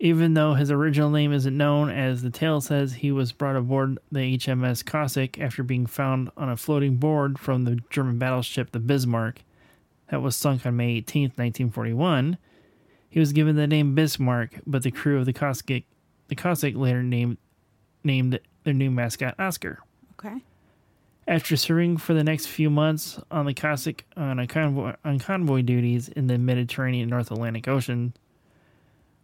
Even 0.04 0.34
though 0.34 0.56
his 0.56 0.72
original 0.72 1.12
name 1.12 1.32
isn't 1.32 1.56
known, 1.56 1.92
as 1.92 2.24
the 2.24 2.32
tale 2.32 2.60
says, 2.60 2.92
he 2.92 3.12
was 3.12 3.32
brought 3.32 3.56
aboard 3.56 4.00
the 4.12 4.36
HMS 4.36 4.84
Cossack 4.84 5.40
after 5.40 5.62
being 5.62 5.86
found 5.86 6.32
on 6.36 6.50
a 6.50 6.58
floating 6.58 6.98
board 6.98 7.38
from 7.38 7.66
the 7.66 7.80
German 7.92 8.18
battleship 8.18 8.72
the 8.72 8.80
Bismarck 8.80 9.44
that 10.10 10.24
was 10.24 10.36
sunk 10.36 10.66
on 10.66 10.76
May 10.76 10.94
18, 10.94 11.22
1941. 11.36 12.40
He 13.12 13.20
was 13.20 13.32
given 13.32 13.56
the 13.56 13.68
name 13.68 13.94
Bismarck, 13.94 14.62
but 14.66 14.82
the 14.82 14.90
crew 14.90 15.20
of 15.20 15.28
the 15.28 15.34
Cossack, 15.34 15.84
the 16.30 16.36
Cossack 16.36 16.76
later 16.76 17.04
named 17.04 17.38
named 18.04 18.40
their 18.64 18.74
new 18.74 18.90
mascot 18.90 19.36
Oscar. 19.38 19.84
Okay. 20.14 20.42
After 21.28 21.56
serving 21.56 21.98
for 21.98 22.16
the 22.16 22.24
next 22.24 22.48
few 22.48 22.72
months 22.72 23.20
on 23.30 23.46
the 23.46 23.54
Cossack 23.54 24.06
on 24.18 24.40
a 24.40 24.48
convoy 24.48 24.96
on 25.06 25.20
convoy 25.20 25.62
duties 25.62 26.10
in 26.10 26.26
the 26.26 26.40
Mediterranean 26.40 27.08
North 27.08 27.30
Atlantic 27.30 27.68
Ocean, 27.68 28.14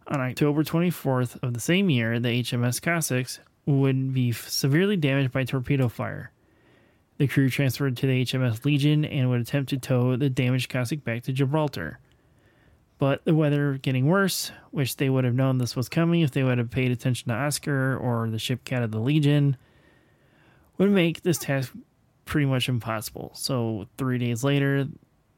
on 0.08 0.20
October 0.20 0.64
24th 0.64 1.42
of 1.42 1.54
the 1.54 1.60
same 1.60 1.90
year, 1.90 2.18
the 2.18 2.42
HMS 2.42 2.80
Cossacks 2.80 3.40
would 3.66 4.14
be 4.14 4.32
severely 4.32 4.96
damaged 4.96 5.32
by 5.32 5.44
torpedo 5.44 5.88
fire. 5.88 6.32
The 7.18 7.26
crew 7.26 7.50
transferred 7.50 7.96
to 7.98 8.06
the 8.06 8.24
HMS 8.24 8.64
Legion 8.64 9.04
and 9.04 9.28
would 9.28 9.40
attempt 9.40 9.70
to 9.70 9.78
tow 9.78 10.16
the 10.16 10.30
damaged 10.30 10.70
Cossack 10.70 11.04
back 11.04 11.24
to 11.24 11.32
Gibraltar. 11.32 11.98
But 12.98 13.24
the 13.24 13.34
weather 13.34 13.78
getting 13.80 14.06
worse, 14.06 14.50
which 14.70 14.96
they 14.96 15.10
would 15.10 15.24
have 15.24 15.34
known 15.34 15.58
this 15.58 15.76
was 15.76 15.88
coming 15.88 16.22
if 16.22 16.30
they 16.30 16.42
would 16.42 16.58
have 16.58 16.70
paid 16.70 16.90
attention 16.90 17.28
to 17.28 17.34
Oscar 17.34 17.96
or 17.96 18.28
the 18.30 18.38
ship 18.38 18.64
cat 18.64 18.82
of 18.82 18.90
the 18.90 18.98
Legion, 18.98 19.56
would 20.78 20.90
make 20.90 21.22
this 21.22 21.38
task 21.38 21.72
pretty 22.24 22.46
much 22.46 22.68
impossible. 22.68 23.32
So 23.34 23.86
three 23.98 24.18
days 24.18 24.42
later, 24.42 24.88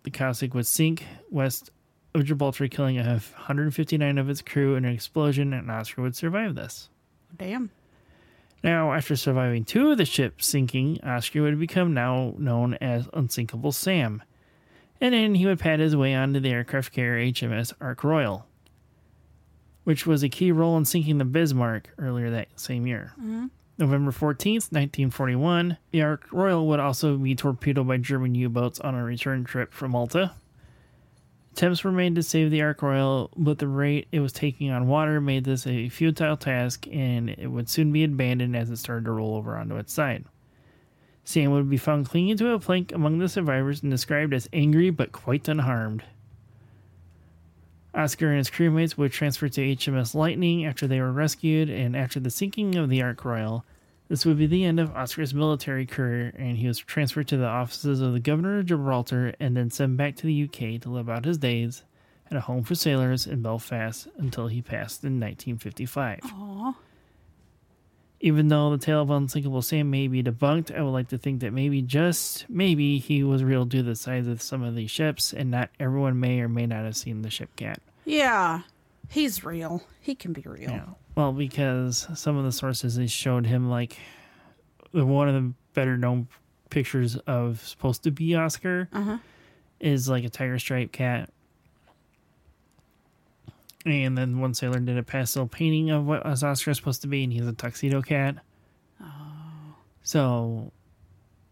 the 0.05 0.11
Cossack 0.11 0.55
would 0.55 0.67
sink 0.67 1.05
west 1.31 1.71
of 2.15 2.25
Gibraltar, 2.25 2.69
killing 2.69 2.97
159 2.97 4.19
of 4.19 4.29
its 4.29 4.43
crew 4.43 4.75
in 4.75 4.85
an 4.85 4.93
explosion, 4.93 5.53
and 5.53 5.71
Oscar 5.71 6.03
would 6.03 6.17
survive 6.17 6.55
this. 6.55 6.89
Damn. 7.37 7.71
Now, 8.63 8.93
after 8.93 9.17
surviving 9.17 9.65
two 9.65 9.91
of 9.91 9.99
the 9.99 10.05
ships 10.05 10.47
sinking, 10.47 11.01
Oscar 11.03 11.43
would 11.43 11.59
become 11.59 11.95
now 11.95 12.35
known 12.37 12.75
as 12.75 13.09
Unsinkable 13.15 13.73
Sam, 13.73 14.23
and 15.01 15.15
then 15.15 15.35
he 15.35 15.47
would 15.47 15.59
pad 15.59 15.81
his 15.81 15.97
way 15.97 16.15
onto 16.15 16.41
the 16.41 16.51
aircraft 16.51 16.93
carrier 16.93 17.33
HMS 17.33 17.73
Ark 17.81 18.05
Royal, 18.05 18.47
which 19.85 20.07
was 20.07 20.23
a 20.23 20.29
key 20.29 20.53
role 20.53 20.77
in 20.77 20.85
sinking 20.85 21.19
the 21.19 21.25
Bismarck 21.25 21.89
earlier 21.99 22.31
that 22.31 22.49
same 22.57 22.87
year. 22.87 23.13
Mm-hmm. 23.19 23.47
November 23.79 24.11
14th, 24.11 24.71
1941, 24.73 25.79
the 25.91 26.03
Ark 26.03 26.27
Royal 26.31 26.67
would 26.69 26.81
also 26.81 27.17
be 27.17 27.35
torpedoed 27.35 27.89
by 27.89 27.97
German 27.97 28.35
U 28.35 28.51
boats 28.51 28.79
on 28.81 28.95
a 28.95 29.03
return 29.03 29.43
trip 29.45 29.73
from 29.73 29.93
Malta. 29.93 30.33
Attempts 31.53 31.85
were 31.85 31.93
made 31.93 32.15
to 32.15 32.23
save 32.23 32.51
the 32.51 32.63
Ark 32.63 32.81
Royal, 32.81 33.31
but 33.37 33.59
the 33.59 33.69
rate 33.69 34.09
it 34.13 34.21
was 34.21 34.33
taking 34.33 34.71
on 34.71 34.87
water 34.87 35.21
made 35.21 35.45
this 35.45 35.67
a 35.67 35.89
futile 35.89 36.37
task, 36.37 36.87
and 36.91 37.31
it 37.31 37.49
would 37.49 37.69
soon 37.69 37.93
be 37.93 38.05
abandoned 38.05 38.57
as 38.57 38.71
it 38.71 38.77
started 38.77 39.05
to 39.05 39.13
roll 39.13 39.35
over 39.35 39.57
onto 39.57 39.77
its 39.77 39.93
side. 39.93 40.25
Sam 41.25 41.51
would 41.51 41.69
be 41.69 41.77
found 41.77 42.09
clinging 42.09 42.37
to 42.39 42.53
a 42.53 42.59
plank 42.59 42.93
among 42.93 43.19
the 43.19 43.29
survivors 43.29 43.83
and 43.83 43.91
described 43.91 44.33
as 44.33 44.49
angry 44.53 44.91
but 44.91 45.13
quite 45.13 45.49
unharmed. 45.49 46.03
Oscar 47.95 48.29
and 48.29 48.39
his 48.39 48.51
crewmates 48.51 48.97
would 48.97 49.13
transfer 49.13 49.49
to 49.49 49.61
HMS 49.61 50.15
Lightning 50.15 50.65
after 50.65 50.87
they 50.87 51.01
were 51.01 51.13
rescued, 51.13 51.69
and 51.69 51.97
after 51.97 52.21
the 52.21 52.31
sinking 52.31 52.77
of 52.77 52.89
the 52.89 53.03
Ark 53.03 53.25
Royal, 53.25 53.65
this 54.11 54.27
would 54.27 54.37
be 54.37 54.47
the 54.47 54.65
end 54.65 54.81
of 54.81 54.91
Oscar's 54.97 55.33
military 55.33 55.87
career, 55.87 56.35
and 56.37 56.59
he 56.59 56.67
was 56.67 56.81
transferred 56.81 57.29
to 57.29 57.37
the 57.37 57.47
offices 57.47 58.01
of 58.01 58.13
the 58.13 58.19
governor 58.19 58.59
of 58.59 58.67
Gibraltar 58.67 59.35
and 59.39 59.57
then 59.57 59.71
sent 59.71 59.97
back 59.97 60.17
to 60.17 60.27
the 60.27 60.43
UK 60.45 60.81
to 60.83 60.91
live 60.91 61.09
out 61.09 61.25
his 61.25 61.39
days 61.39 61.85
at 62.29 62.37
a 62.37 62.41
home 62.41 62.65
for 62.65 62.75
sailors 62.75 63.25
in 63.25 63.41
Belfast 63.41 64.09
until 64.19 64.49
he 64.49 64.63
passed 64.63 65.05
in 65.05 65.21
1955. 65.21 66.21
Aw. 66.25 66.75
Even 68.21 68.49
though 68.49 68.71
the 68.71 68.85
tale 68.85 69.01
of 69.01 69.11
Unsinkable 69.11 69.63
Sam 69.63 69.91
may 69.91 70.09
be 70.09 70.25
debunked, 70.25 70.77
I 70.77 70.83
would 70.83 70.91
like 70.91 71.09
to 71.11 71.19
think 71.19 71.41
that 71.43 71.53
maybe, 71.53 71.81
just 71.81 72.51
maybe, 72.51 72.99
he 72.99 73.23
was 73.23 73.45
real 73.45 73.65
due 73.65 73.79
to 73.79 73.85
the 73.85 73.95
size 73.95 74.27
of 74.27 74.43
some 74.43 74.65
of 74.65 74.75
these 74.75 74.91
ships, 74.91 75.33
and 75.33 75.53
not 75.53 75.71
everyone 75.79 76.19
may 76.19 76.41
or 76.41 76.49
may 76.49 76.67
not 76.67 76.85
have 76.85 76.97
seen 76.97 77.23
the 77.23 77.31
ship 77.31 77.55
cat. 77.55 77.81
Yeah. 78.05 78.63
He's 79.09 79.45
real. 79.45 79.85
He 80.01 80.17
can 80.17 80.33
be 80.33 80.43
real. 80.43 80.71
Yeah. 80.71 80.87
Well, 81.21 81.33
because 81.33 82.09
some 82.15 82.39
of 82.39 82.45
the 82.47 82.51
sources 82.53 82.97
they 82.97 83.07
showed 83.07 83.45
him 83.45 83.69
like 83.69 83.99
the 84.95 85.05
one 85.05 85.29
of 85.29 85.35
the 85.35 85.53
better 85.75 85.99
known 85.99 86.29
pictures 86.71 87.17
of 87.27 87.61
supposed 87.63 88.05
to 88.05 88.11
be 88.11 88.35
Oscar 88.35 88.89
Uh-huh. 88.91 89.19
is 89.81 90.09
like 90.09 90.25
a 90.25 90.31
tiger 90.31 90.59
stripe 90.59 90.93
cat. 90.93 91.29
And 93.85 94.17
then 94.17 94.41
one 94.41 94.55
sailor 94.55 94.81
did 94.81 94.97
a 94.97 95.03
pastel 95.03 95.47
painting 95.47 95.91
of 95.91 96.07
what 96.07 96.25
was 96.25 96.43
Oscar 96.43 96.73
supposed 96.73 97.03
to 97.03 97.07
be, 97.07 97.23
and 97.25 97.31
he's 97.35 97.47
a 97.47 97.53
tuxedo 97.53 98.01
cat. 98.01 98.37
Oh. 99.03 99.75
So, 100.03 100.73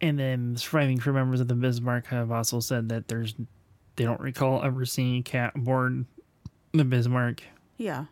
and 0.00 0.18
then 0.18 0.56
surviving 0.56 0.96
crew 0.96 1.12
members 1.12 1.40
of 1.40 1.48
the 1.48 1.54
Bismarck 1.54 2.06
have 2.06 2.30
also 2.30 2.60
said 2.60 2.88
that 2.88 3.08
there's, 3.08 3.34
they 3.96 4.04
don't 4.04 4.20
recall 4.20 4.62
ever 4.64 4.86
seeing 4.86 5.16
a 5.18 5.22
cat 5.22 5.52
aboard 5.56 6.06
the 6.72 6.84
Bismarck, 6.86 7.42
Yeah. 7.76 8.06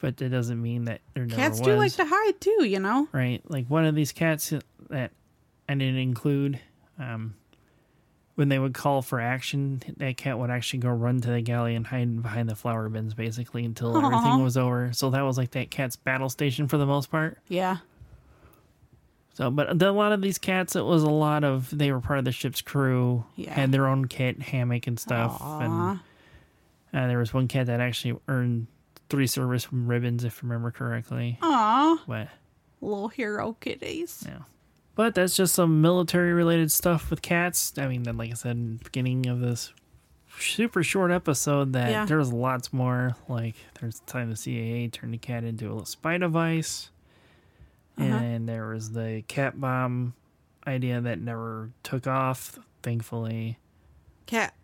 But 0.00 0.18
that 0.18 0.28
doesn't 0.30 0.60
mean 0.60 0.84
that 0.84 1.00
there 1.14 1.24
never 1.24 1.40
Cats 1.40 1.58
was. 1.58 1.66
do 1.66 1.76
like 1.76 1.92
to 1.94 2.04
hide 2.06 2.40
too, 2.40 2.64
you 2.64 2.78
know? 2.80 3.08
right? 3.12 3.40
Like 3.48 3.66
one 3.68 3.84
of 3.86 3.94
these 3.94 4.12
cats 4.12 4.52
that 4.90 5.10
I 5.68 5.74
didn't 5.74 5.96
include, 5.96 6.60
um, 6.98 7.34
when 8.34 8.50
they 8.50 8.58
would 8.58 8.74
call 8.74 9.00
for 9.00 9.18
action, 9.18 9.82
that 9.96 10.18
cat 10.18 10.38
would 10.38 10.50
actually 10.50 10.80
go 10.80 10.90
run 10.90 11.20
to 11.22 11.30
the 11.30 11.40
galley 11.40 11.74
and 11.74 11.86
hide 11.86 12.22
behind 12.22 12.50
the 12.50 12.54
flour 12.54 12.88
bins, 12.90 13.14
basically, 13.14 13.64
until 13.64 13.96
Aw. 13.96 14.06
everything 14.06 14.42
was 14.44 14.58
over. 14.58 14.92
So 14.92 15.08
that 15.10 15.22
was 15.22 15.38
like 15.38 15.52
that 15.52 15.70
cat's 15.70 15.96
battle 15.96 16.28
station 16.28 16.68
for 16.68 16.76
the 16.76 16.84
most 16.86 17.10
part. 17.10 17.38
Yeah. 17.48 17.78
So, 19.32 19.50
but 19.50 19.78
the, 19.78 19.90
a 19.90 19.92
lot 19.92 20.12
of 20.12 20.20
these 20.22 20.38
cats, 20.38 20.76
it 20.76 20.84
was 20.84 21.02
a 21.02 21.10
lot 21.10 21.44
of 21.44 21.70
they 21.76 21.90
were 21.92 22.00
part 22.00 22.18
of 22.18 22.24
the 22.26 22.32
ship's 22.32 22.60
crew, 22.62 23.24
Yeah. 23.36 23.52
had 23.54 23.72
their 23.72 23.86
own 23.86 24.06
kit, 24.06 24.40
hammock, 24.42 24.86
and 24.86 24.98
stuff. 25.00 25.38
Aw. 25.40 25.60
And 26.92 27.02
uh, 27.04 27.06
there 27.08 27.18
was 27.18 27.32
one 27.34 27.48
cat 27.48 27.66
that 27.66 27.80
actually 27.80 28.18
earned 28.28 28.66
three 29.08 29.26
service 29.26 29.72
ribbons, 29.72 30.24
if 30.24 30.38
I 30.42 30.46
remember 30.46 30.70
correctly. 30.70 31.38
Aw. 31.42 32.02
But 32.06 32.28
Little 32.80 33.08
hero 33.08 33.56
kitties. 33.60 34.24
Yeah. 34.26 34.40
But 34.94 35.14
that's 35.14 35.34
just 35.36 35.54
some 35.54 35.80
military 35.82 36.32
related 36.32 36.70
stuff 36.72 37.10
with 37.10 37.22
cats. 37.22 37.72
I 37.78 37.86
mean, 37.86 38.02
then, 38.04 38.16
like 38.16 38.30
I 38.30 38.34
said, 38.34 38.52
in 38.56 38.78
the 38.78 38.84
beginning 38.84 39.26
of 39.26 39.40
this 39.40 39.72
super 40.38 40.82
short 40.82 41.10
episode, 41.10 41.72
that 41.74 41.90
Yeah. 41.90 42.04
there's 42.06 42.32
lots 42.32 42.72
more. 42.72 43.16
Like, 43.28 43.54
there's 43.80 44.00
the 44.00 44.06
time 44.06 44.30
the 44.30 44.36
CIA 44.36 44.88
turned 44.88 45.14
the 45.14 45.18
cat 45.18 45.44
into 45.44 45.66
a 45.66 45.70
little 45.70 45.84
spy 45.86 46.18
device. 46.18 46.90
Uh-huh. 47.98 48.06
And 48.14 48.48
there 48.48 48.68
was 48.68 48.92
the 48.92 49.22
cat 49.28 49.58
bomb 49.60 50.14
idea 50.66 51.00
that 51.00 51.18
never 51.20 51.70
took 51.82 52.06
off, 52.06 52.58
thankfully. 52.82 53.58
Cat. 54.26 54.54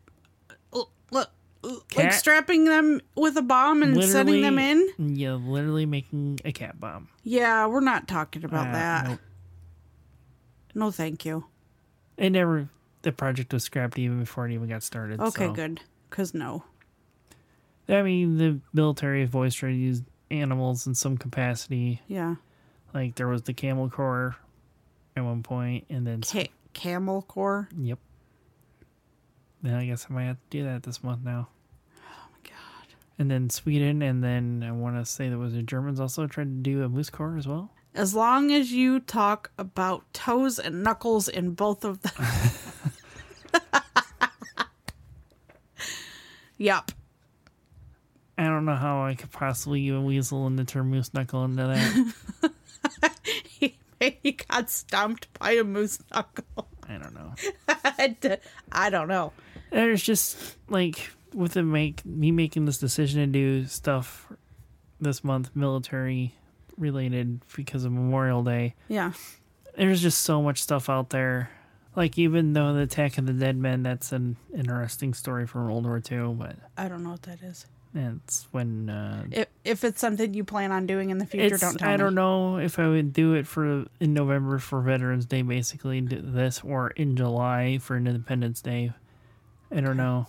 Look, 1.63 1.93
like 1.97 2.13
strapping 2.13 2.65
them 2.65 3.01
with 3.15 3.37
a 3.37 3.43
bomb 3.43 3.83
and 3.83 4.03
setting 4.05 4.43
them 4.43 4.59
in. 4.59 4.89
Yeah, 4.99 5.35
literally 5.35 5.87
making 5.87 6.41
a 6.45 6.51
cat 6.53 6.81
bomb. 6.81 7.09
Yeah, 7.23 7.67
we're 7.67 7.81
not 7.81 8.09
talking 8.09 8.45
about 8.45 8.69
Uh, 8.69 8.73
that. 8.73 9.09
nope. 9.09 9.21
No, 10.75 10.91
thank 10.91 11.25
you. 11.25 11.45
It 12.17 12.31
never, 12.31 12.69
the 13.03 13.13
project 13.13 13.53
was 13.53 13.63
scrapped 13.65 13.99
even 13.99 14.21
before 14.21 14.47
it 14.49 14.53
even 14.55 14.69
got 14.69 14.83
started. 14.83 15.21
Okay, 15.21 15.47
so. 15.47 15.53
good. 15.53 15.81
Cause 16.11 16.35
no. 16.35 16.65
I 17.89 18.03
mean, 18.03 18.39
the 18.39 18.61
military 18.73 19.21
has 19.21 19.35
always 19.35 19.55
tried 19.55 19.71
to 19.73 19.77
use 19.77 20.03
animals 20.31 20.87
in 20.87 20.95
some 20.95 21.17
capacity. 21.17 22.01
Yeah. 22.09 22.37
Like 22.95 23.15
there 23.17 23.29
was 23.29 23.43
the 23.43 23.53
camel 23.55 23.89
corps 23.89 24.37
at 25.17 25.25
one 25.25 25.43
point, 25.43 25.87
and 25.91 26.07
then 26.07 26.23
Ca- 26.23 26.51
camel 26.75 27.23
Corps. 27.23 27.69
yep. 27.77 27.99
Then 29.63 29.75
I 29.75 29.87
guess 29.87 30.07
I 30.11 30.13
might 30.13 30.25
have 30.25 30.37
to 30.37 30.43
do 30.51 30.65
that 30.65 30.83
this 30.83 31.03
month 31.05 31.21
now. 31.25 31.49
Oh 31.99 32.27
my 32.33 32.39
god. 32.51 32.89
And 33.19 33.31
then 33.31 33.49
Sweden, 33.49 34.03
and 34.03 34.23
then 34.23 34.65
I 34.67 34.73
want 34.73 34.97
to 34.97 35.05
say 35.05 35.29
there 35.29 35.39
was 35.39 35.55
the 35.55 35.63
Germans 35.63 36.01
also 36.01 36.27
tried 36.27 36.45
to 36.45 36.71
do 36.71 36.83
a 36.83 36.89
moose 36.89 37.11
corps 37.11 37.37
as 37.37 37.47
well. 37.47 37.71
As 37.95 38.15
long 38.15 38.51
as 38.51 38.73
you 38.73 39.01
talk 39.01 39.51
about 39.59 40.13
toes 40.15 40.59
and 40.59 40.83
knuckles 40.83 41.29
in 41.29 41.53
both 41.53 41.85
of 41.85 42.01
them. 42.01 42.13
yep. 46.57 46.91
I 48.39 48.45
don't 48.45 48.65
know 48.65 48.75
how 48.75 49.05
I 49.05 49.15
could 49.15 49.31
possibly 49.31 49.83
even 49.83 50.05
weasel 50.05 50.47
in 50.47 50.57
the 50.57 50.65
term 50.65 50.91
moose 50.91 51.13
knuckle 51.13 51.45
into 51.45 51.63
that. 51.67 52.15
He, 54.03 54.19
he 54.23 54.33
got 54.33 54.69
stomped 54.69 55.33
by 55.39 55.53
a 55.53 55.63
moose 55.63 56.01
knuckle. 56.11 56.67
I 56.89 56.99
don't 56.99 57.15
know. 57.15 57.35
I 58.73 58.91
don't 58.91 59.07
know. 59.07 59.33
There's 59.73 60.03
just 60.03 60.57
like 60.69 61.11
with 61.35 61.53
the 61.55 61.63
make 61.63 62.05
me 62.05 62.31
making 62.31 62.67
this 62.67 62.79
decision 62.79 63.21
to 63.21 63.27
do 63.27 63.67
stuff 63.67 64.31
this 65.01 65.25
month, 65.25 65.51
military 65.55 66.35
related 66.79 67.41
because 67.57 67.85
of 67.85 67.93
Memorial 67.93 68.43
Day. 68.45 68.75
Yeah. 68.89 69.13
there's 69.77 70.01
just 70.03 70.21
so 70.23 70.43
much 70.43 70.63
stuff 70.63 70.89
out 70.89 71.11
there. 71.11 71.51
Like 71.97 72.19
even 72.19 72.53
though 72.53 72.73
the 72.73 72.81
Attack 72.83 73.19
of 73.19 73.27
the 73.27 73.33
Dead 73.33 73.57
Men, 73.57 73.83
that's 73.83 74.13
an 74.13 74.37
interesting 74.55 75.13
story 75.15 75.47
from 75.47 75.65
World 75.67 75.85
War 75.85 76.01
II, 76.11 76.35
but 76.39 76.57
I 76.77 76.89
don't 76.89 77.03
know 77.03 77.11
what 77.11 77.23
that 77.23 77.43
is. 77.43 77.67
it's 77.95 78.47
when 78.53 78.89
uh, 78.89 79.25
If, 79.31 79.49
if 79.65 79.85
it's 79.85 80.01
something 80.01 80.33
you 80.33 80.45
plan 80.45 80.73
on 80.73 80.87
doing 80.87 81.11
in 81.11 81.19
the 81.19 81.27
future, 81.27 81.59
don't 81.59 81.79
tell 81.79 81.89
I 81.89 81.93
me. 81.93 81.99
don't 81.99 82.15
know 82.15 82.57
if 82.59 82.79
I 82.79 82.89
would 82.89 83.13
do 83.13 83.35
it 83.35 83.47
for 83.47 83.85
in 84.01 84.15
November 84.15 84.59
for 84.59 84.81
Veterans 84.81 85.27
Day, 85.27 85.43
basically 85.43 86.01
this, 86.01 86.63
or 86.65 86.89
in 86.93 87.15
July 87.17 87.79
for 87.79 87.97
Independence 87.97 88.63
Day. 88.63 88.93
I 89.75 89.81
don't 89.81 89.97
know, 89.97 90.27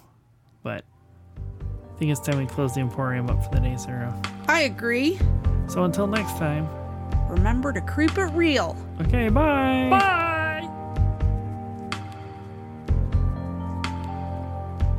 but 0.63 0.85
I 1.93 1.97
think 1.97 2.11
it's 2.11 2.21
time 2.21 2.37
we 2.37 2.45
close 2.45 2.73
the 2.73 2.79
Emporium 2.79 3.29
up 3.29 3.43
for 3.43 3.49
the 3.51 3.59
day, 3.59 3.75
Sarah. 3.77 4.17
I 4.47 4.61
agree. 4.61 5.19
So 5.67 5.83
until 5.83 6.07
next 6.07 6.37
time. 6.37 6.65
Remember 7.29 7.73
to 7.73 7.81
creep 7.81 8.17
it 8.17 8.31
real. 8.33 8.77
Okay, 9.01 9.27
bye. 9.29 9.89
Bye. 9.89 10.69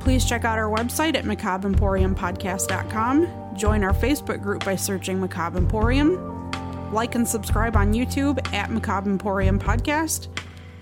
Please 0.00 0.26
check 0.26 0.44
out 0.44 0.59
our 0.59 0.68
website 0.68 1.16
at 1.16 1.24
macabreemporiumpodcast.com. 1.24 3.57
Join 3.57 3.83
our 3.85 3.94
Facebook 3.94 4.42
group 4.42 4.62
by 4.64 4.76
searching 4.76 5.18
Macabre 5.18 5.57
Emporium. 5.57 6.50
Like 6.92 7.14
and 7.14 7.26
subscribe 7.26 7.74
on 7.76 7.94
YouTube 7.94 8.46
at 8.52 8.70
Macabre 8.70 9.09
Emporium 9.09 9.59
Podcast. 9.59 10.28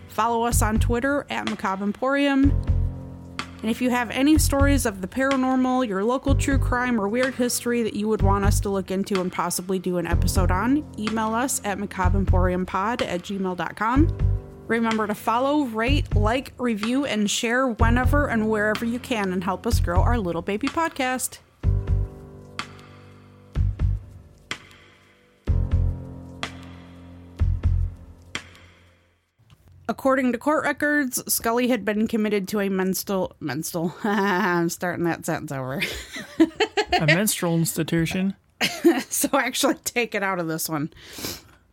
Follow 0.09 0.42
us 0.44 0.61
on 0.62 0.81
Twitter 0.81 1.25
at 1.31 1.48
Macabre 1.48 1.85
Emporium. 1.85 2.51
And 3.62 3.70
if 3.70 3.81
you 3.81 3.90
have 3.90 4.11
any 4.11 4.38
stories 4.38 4.87
of 4.87 5.01
the 5.01 5.07
paranormal, 5.07 5.87
your 5.87 6.03
local 6.03 6.35
true 6.35 6.59
crime, 6.59 7.01
or 7.01 7.09
weird 7.09 7.37
history 7.37 7.85
that 7.85 7.94
you 7.94 8.09
would 8.09 8.20
want 8.20 8.44
us 8.44 8.59
to 8.61 8.68
look 8.68 8.90
into 8.90 9.20
and 9.20 9.33
possibly 9.33 9.79
do 9.79 9.98
an 9.98 10.07
episode 10.07 10.51
on, 10.51 10.85
email 10.98 11.33
us 11.33 11.61
at 11.64 11.79
macabreemporiumpod 11.79 13.03
at 13.03 13.22
gmail.com. 13.22 14.18
Remember 14.66 15.07
to 15.07 15.14
follow, 15.14 15.62
rate, 15.66 16.16
like, 16.16 16.53
review, 16.59 17.05
and 17.05 17.31
share 17.31 17.68
whenever 17.68 18.29
and 18.29 18.51
wherever 18.51 18.85
you 18.85 18.98
can 18.98 19.33
and 19.33 19.44
help 19.44 19.64
us 19.64 19.79
grow 19.79 20.01
our 20.01 20.18
little 20.18 20.42
baby 20.42 20.66
podcast. 20.66 21.38
According 29.88 30.33
to 30.33 30.38
court 30.38 30.64
records, 30.64 31.23
Scully 31.33 31.68
had 31.68 31.85
been 31.85 32.07
committed 32.07 32.47
to 32.49 32.61
a 32.61 32.68
menstrual 32.68 33.37
menstrual. 33.40 33.95
I'm 34.05 34.68
starting 34.68 35.05
that 35.05 35.27
sentence 35.27 35.53
over. 35.53 35.83
A 37.01 37.07
menstrual 37.07 37.57
institution. 37.57 38.35
so 39.09 39.29
actually 39.33 39.75
take 39.85 40.14
it 40.14 40.23
out 40.23 40.38
of 40.38 40.47
this 40.47 40.68
one. 40.68 40.92